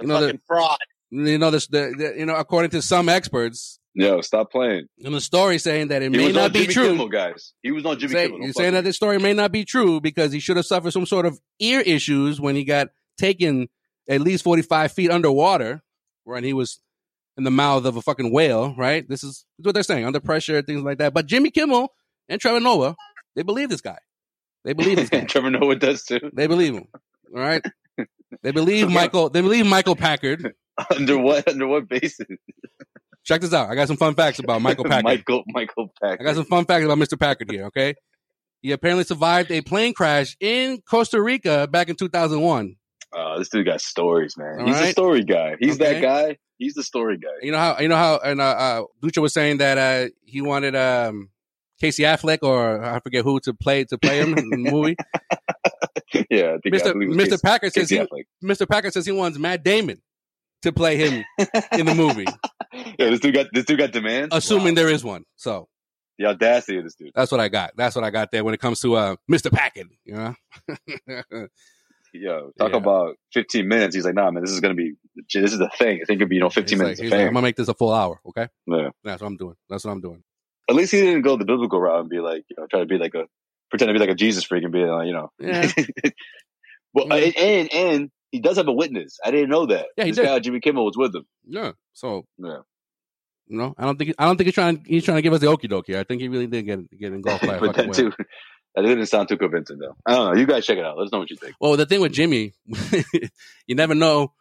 [0.00, 0.78] You know, the fraud
[1.10, 1.66] you know this.
[1.66, 4.86] The, the, you know, according to some experts, Yo, stop playing.
[5.04, 6.88] And the story saying that it He may was not on be Jimmy true.
[6.92, 7.54] Kimmel, guys.
[7.62, 8.38] He was on Jimmy Say- Kimmel.
[8.38, 10.66] Don't you're saying that with this story may not be true because he should have
[10.66, 12.88] suffered some sort of ear issues when he got
[13.18, 13.68] taken
[14.08, 15.82] at least 45 feet underwater
[16.24, 16.80] when he was
[17.36, 19.08] in the mouth of a fucking whale, right?
[19.08, 21.12] This is, this is what they're saying, under pressure, things like that.
[21.12, 21.92] But Jimmy Kimmel
[22.28, 22.94] and Trevor Noah,
[23.34, 23.98] they believe this guy.
[24.64, 25.24] They believe this guy.
[25.28, 26.20] Trevor Noah does too.
[26.32, 26.86] they believe him.
[27.34, 27.64] All right.
[28.44, 29.28] They believe Michael.
[29.28, 30.54] They believe Michael Packard.
[30.94, 31.48] under what?
[31.48, 32.26] Under what basis?
[33.24, 33.68] Check this out.
[33.70, 35.04] I got some fun facts about Michael Packard.
[35.04, 36.20] Michael Michael Packard.
[36.20, 37.18] I got some fun facts about Mr.
[37.18, 37.94] Packard here, okay?
[38.62, 42.76] He apparently survived a plane crash in Costa Rica back in 2001.
[43.12, 44.60] Oh, this dude got stories, man.
[44.60, 44.92] All He's right.
[44.92, 45.56] story guy.
[45.58, 45.94] He's Okay.
[45.94, 46.38] that guy.
[46.58, 47.28] He's the story guy.
[47.42, 50.40] You know how you know how and uh, uh Ducha was saying that uh he
[50.42, 51.30] wanted um
[51.80, 54.96] Casey Affleck or I forget who to play to play him in the movie.
[56.30, 56.92] yeah, I think Mr.
[56.94, 57.18] Mr.
[57.30, 58.24] Casey- Packard says Casey he, Affleck.
[58.44, 58.68] Mr.
[58.68, 60.00] Packard says he wants Matt Damon
[60.62, 61.24] to play him
[61.78, 62.26] in the movie,
[62.98, 64.28] Yeah, this dude got this dude got demands.
[64.34, 64.82] assuming Wow.
[64.82, 65.24] there is one.
[65.36, 65.68] So
[66.18, 67.12] the audacity of this dude.
[67.14, 67.72] that's what I got.
[67.76, 69.50] That's what I got there when it comes to uh Mr.
[69.52, 69.88] Packard.
[70.04, 70.34] You know.
[72.12, 72.76] Yo, talk Yeah.
[72.76, 73.94] about 15 minutes.
[73.94, 74.94] He's like, nah, man, this is gonna be.
[75.32, 76.00] This is the thing.
[76.02, 77.56] I think it'd be you know 15 He's like, minutes he's like, I'm gonna make
[77.56, 78.20] this a full hour.
[78.26, 78.88] Okay, yeah.
[79.04, 79.54] that's what I'm doing.
[79.68, 80.22] That's what I'm doing.
[80.68, 82.86] At least he didn't go the biblical route and be like, you know, try to
[82.86, 83.26] be like a
[83.70, 85.30] pretend to be like a Jesus freak and be like, you know.
[85.38, 85.70] Yeah.
[86.94, 87.30] well, Yeah.
[87.40, 89.18] and and he does have a witness.
[89.24, 89.86] I didn't know that.
[89.96, 90.26] Yeah, he this did.
[90.26, 91.24] guy Jimmy Kimmel was with him.
[91.46, 91.72] Yeah.
[91.92, 92.58] So Yeah.
[93.48, 95.40] you know, I don't think I don't think he's trying he's trying to give us
[95.40, 95.90] the okie doke.
[95.90, 98.12] I think he really did get get engulfed by a but that too,
[98.74, 99.96] that didn't sound too convincing though.
[100.06, 100.40] I don't know.
[100.40, 100.96] You guys check it out.
[100.96, 101.54] Let us know what you think.
[101.60, 102.54] Well, the thing with Jimmy,
[103.66, 104.32] you never know.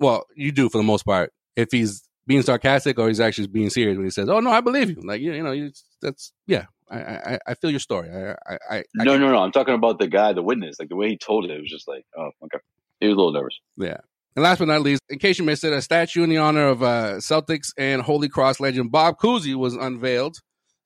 [0.00, 3.70] Well, you do for the most part if he's being sarcastic or he's actually being
[3.70, 5.70] serious when he says, "Oh no, I believe you." Like you, you know, you,
[6.02, 6.66] that's yeah.
[6.90, 8.10] I, I I feel your story.
[8.10, 9.38] I I, I, I No, no, no.
[9.38, 10.76] I'm talking about the guy, the witness.
[10.78, 12.58] Like the way he told it, it was just like, oh, okay.
[13.04, 13.58] He was a little nervous.
[13.76, 13.98] Yeah.
[14.36, 16.66] And last but not least, in case you missed it, a statue in the honor
[16.66, 20.38] of uh, Celtics and Holy Cross legend Bob Cousy was unveiled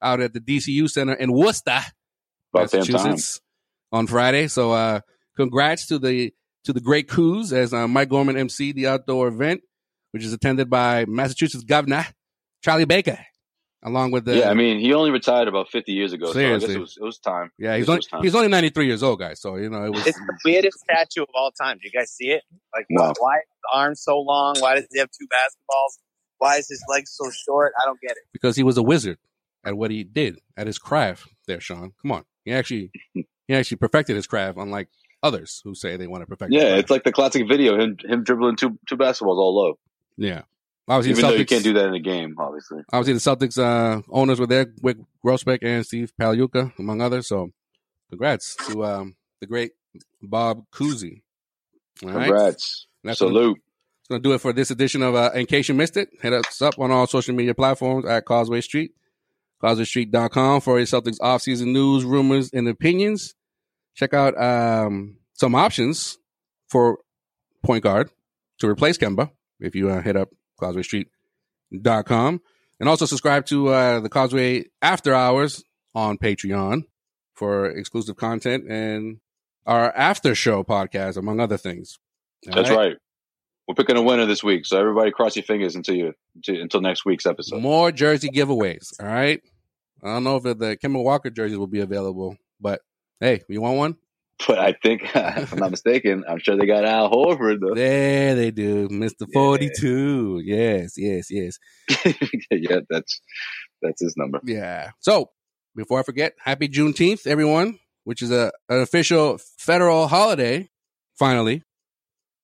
[0.02, 1.80] out at the DCU Center in Worcester,
[2.52, 2.72] About.
[2.72, 3.40] Massachusetts,
[3.90, 4.48] on Friday.
[4.48, 5.00] So, uh,
[5.36, 6.32] congrats to the
[6.64, 9.62] to the great Cooz as uh, Mike Gorman MC the outdoor event,
[10.10, 12.04] which is attended by Massachusetts Governor
[12.62, 13.18] Charlie Baker,
[13.88, 16.26] along with the yeah, I mean, he only retired about 50 years ago.
[16.32, 16.74] So I guess Seriously.
[16.76, 17.50] it was, it was time.
[17.58, 18.22] yeah, he's only time.
[18.22, 19.40] he's only ninety three years old, guys.
[19.40, 21.78] So you know it was It's the weirdest statue of all time.
[21.82, 22.42] Do you guys see it?
[22.74, 23.12] Like, No.
[23.18, 24.56] why is his arms so long?
[24.60, 25.98] Why does he have two basketballs?
[26.38, 27.72] Why is his legs so short?
[27.82, 28.18] I don't get it.
[28.32, 29.18] because he was a wizard
[29.64, 31.28] at what he did at his craft.
[31.46, 34.88] There, Sean, come on, he actually he actually perfected his craft, unlike
[35.22, 36.52] others who say they want to perfect.
[36.52, 36.80] their Yeah, craft.
[36.82, 39.78] it's like the classic video him him dribbling two two basketballs all low.
[40.16, 40.42] yeah.
[40.88, 42.82] Obviously, Even the you can't do that in a game, obviously.
[42.92, 47.26] Obviously, the Celtics uh, owners were there, Wyc Grousbeck and Steve Pagliuca, among others.
[47.28, 47.50] So,
[48.08, 49.72] congrats to um, the great
[50.22, 51.22] Bob Cousy.
[52.02, 52.28] All right?
[52.28, 52.86] Congrats.
[53.04, 53.58] That's what- Salute.
[54.08, 56.08] gonna do it for this edition of uh, In Case You Missed It.
[56.22, 58.92] Hit us up on all social media platforms at Causeway Street,
[59.62, 63.34] CausewayStreet.com for your Celtics offseason news, rumors, and opinions.
[63.94, 66.16] Check out um, some options
[66.68, 66.98] for
[67.62, 68.10] point guard
[68.60, 69.30] to replace Kemba
[69.60, 72.40] if you uh, hit up CausewayStreet.com.
[72.80, 76.84] And also subscribe to uh, the Causeway After Hours on Patreon
[77.34, 79.18] for exclusive content and
[79.66, 81.98] our after show podcast, among other things.
[82.46, 82.96] All That's right.
[83.66, 86.80] We're picking a winner this week, so everybody cross your fingers until you until, until
[86.80, 87.60] next week's episode.
[87.60, 88.94] More jersey giveaways.
[88.98, 89.42] All right.
[90.02, 92.80] I don't know if the, Kemba Walker jerseys will be available, but
[93.20, 93.96] hey, you want one?
[94.46, 97.74] But I think, if I'm not mistaken, I'm sure they got Al Horford though.
[97.74, 100.40] There they do, Mister Forty Two.
[100.44, 101.58] Yes, yes, yes.
[102.50, 103.20] yeah, that's
[103.82, 104.40] that's his number.
[104.44, 104.90] Yeah.
[105.00, 105.30] So
[105.74, 110.68] before I forget, happy Juneteenth, everyone, which is a an official federal holiday.
[111.18, 111.62] Finally,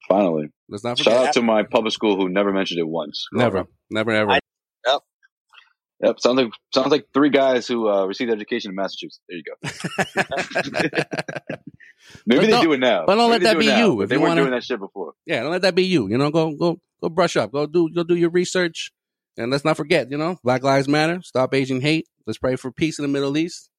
[0.08, 3.26] Finally, let's not shout out to my public school who never mentioned it once.
[3.32, 4.32] Never, never, ever.
[4.32, 4.40] I-
[6.04, 6.08] Yep.
[6.16, 9.20] Yep, sounds like sounds like three guys who uh, received education in Massachusetts.
[9.28, 9.54] There you go.
[12.26, 13.04] Maybe But they don't- it now.
[13.06, 14.50] but don't let Maybe they that be now, you if They you weren't wanna- doing
[14.52, 15.14] that shit before.
[15.26, 16.08] yeah, don't let that be you.
[16.08, 17.52] You know, go go go brush up.
[17.52, 18.92] Go do go do your research,
[19.38, 20.10] and let's not forget.
[20.10, 21.20] You know, Black Lives Matter.
[21.22, 22.06] Stop Asian hate.
[22.26, 23.70] Let's pray for peace in the Middle East.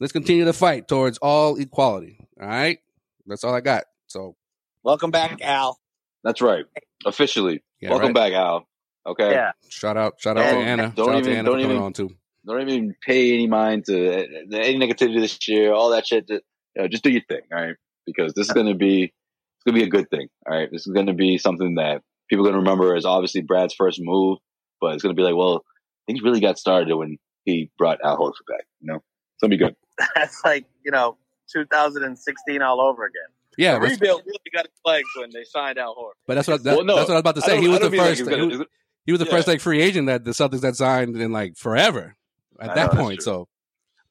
[0.00, 2.18] Let's continue to fight towards all equality.
[2.40, 2.78] All right,
[3.26, 3.84] that's all I got.
[4.06, 4.36] So
[4.82, 5.78] Welcome back, Al.
[6.24, 6.64] That's right.
[7.04, 8.14] Officially, yeah, welcome right.
[8.14, 8.66] back, Al.
[9.06, 9.30] Okay.
[9.30, 9.52] Yeah.
[9.68, 10.92] Shout out, shout out to Anna.
[10.94, 12.10] don't shout out even- to Anna don't for coming even- on too.
[12.46, 15.72] Don't even pay any mind to uh, any negativity this year.
[15.72, 16.28] All that shit.
[16.28, 16.44] Just,
[16.76, 17.74] you know, just do your thing, all right?
[18.06, 20.68] Because this is going to be it's going to be a good thing, all right?
[20.70, 23.74] This is going to be something that people are going to remember as obviously Brad's
[23.74, 24.38] first move,
[24.80, 25.64] but it's going to be like, well,
[26.06, 28.64] things really got started when he brought Al Horford back.
[28.80, 29.74] You know, it's going to be good.
[30.14, 31.16] That's like you know
[31.52, 33.22] 2016 all over again.
[33.58, 36.12] Yeah, the rebuild really got its legs when they signed Al Horford.
[36.26, 37.60] but that's what that, Well, no, that's what I was about to say.
[37.60, 38.20] He was the don't mean like first.
[38.60, 38.70] it's
[39.06, 39.30] he, was, the yeah.
[39.30, 42.16] first like free agent that the Celtics had signed in like forever
[42.60, 43.22] at I that know, point.
[43.22, 43.48] So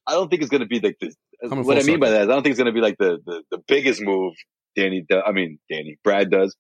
[0.08, 1.16] I don't think it's going to be like this.
[1.44, 2.20] Uh, Coming What I mean by circle.
[2.20, 4.34] that is I don't think it's going to be like the, the, the biggest move
[4.76, 6.56] Danny, do, I mean, Danny, Brad does,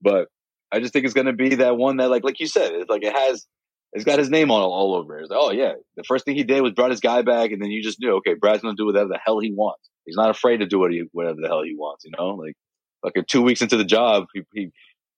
[0.00, 0.28] but
[0.72, 2.90] I just think it's going to be that one that like, like you said, it's
[2.90, 3.46] like it has,
[3.92, 5.22] it's got his name on all, all over it.
[5.22, 7.62] It's like, oh yeah, the first thing he did was brought his guy back and
[7.62, 9.88] then you just knew, okay, Brad's going to do whatever the hell he wants.
[10.04, 12.54] He's not afraid to do what he, whatever the hell he wants, you know, like,
[13.02, 14.70] like two weeks into the job, he, he,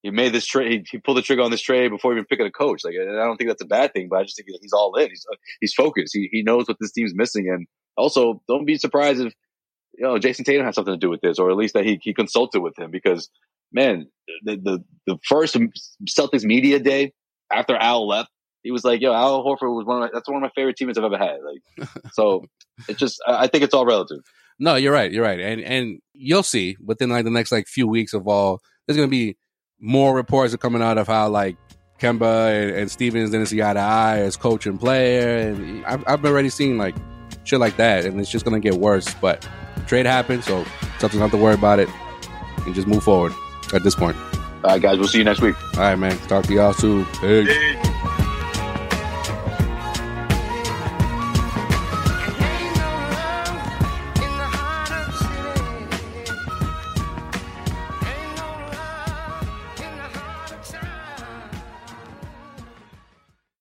[0.03, 0.73] he made this trade.
[0.73, 2.83] He, he pulled the trigger on this trade before even picking a coach.
[2.85, 4.95] Like, and I don't think that's a bad thing, but I just think he's all
[4.97, 5.11] in.
[5.11, 6.15] He's, uh, he's focused.
[6.15, 7.49] He, he knows what this team's missing.
[7.49, 9.35] And also don't be surprised if,
[9.99, 11.99] you know, Jayson Tatum has something to do with this, or at least that he,
[12.03, 13.29] he consulted with him because
[13.73, 14.07] man,
[14.45, 15.57] the, the, the first
[16.09, 17.13] Celtics media day
[17.53, 18.31] after Al left,
[18.63, 20.77] he was like, yo, Al Horford was one of my, that's one of my favorite
[20.77, 21.39] teammates I've ever had.
[21.43, 22.45] Like, so
[22.89, 24.21] it's just, I I think it's all relative.
[24.59, 25.11] no, you're right.
[25.11, 25.41] You're right.
[25.41, 29.09] And and you'll see within like the next like few weeks of all, there's gonna
[29.09, 29.37] be
[29.81, 31.57] more reports are coming out of how like
[31.99, 36.05] Kemba and, and Stevens didn't see eye to eye as coach and player, and I've,
[36.07, 36.95] I've already seen like
[37.45, 39.13] shit like that, and it's just gonna get worse.
[39.15, 39.47] But
[39.87, 40.65] trade happened, so
[40.99, 41.89] Celtics don't have to worry about it,
[42.65, 43.33] and just move forward
[43.73, 44.17] at this point.
[44.63, 45.57] All right, guys, we'll see you next week.
[45.77, 46.17] All right, man.
[46.29, 47.07] Talk to y'all soon.
[47.21, 48.17] Peace.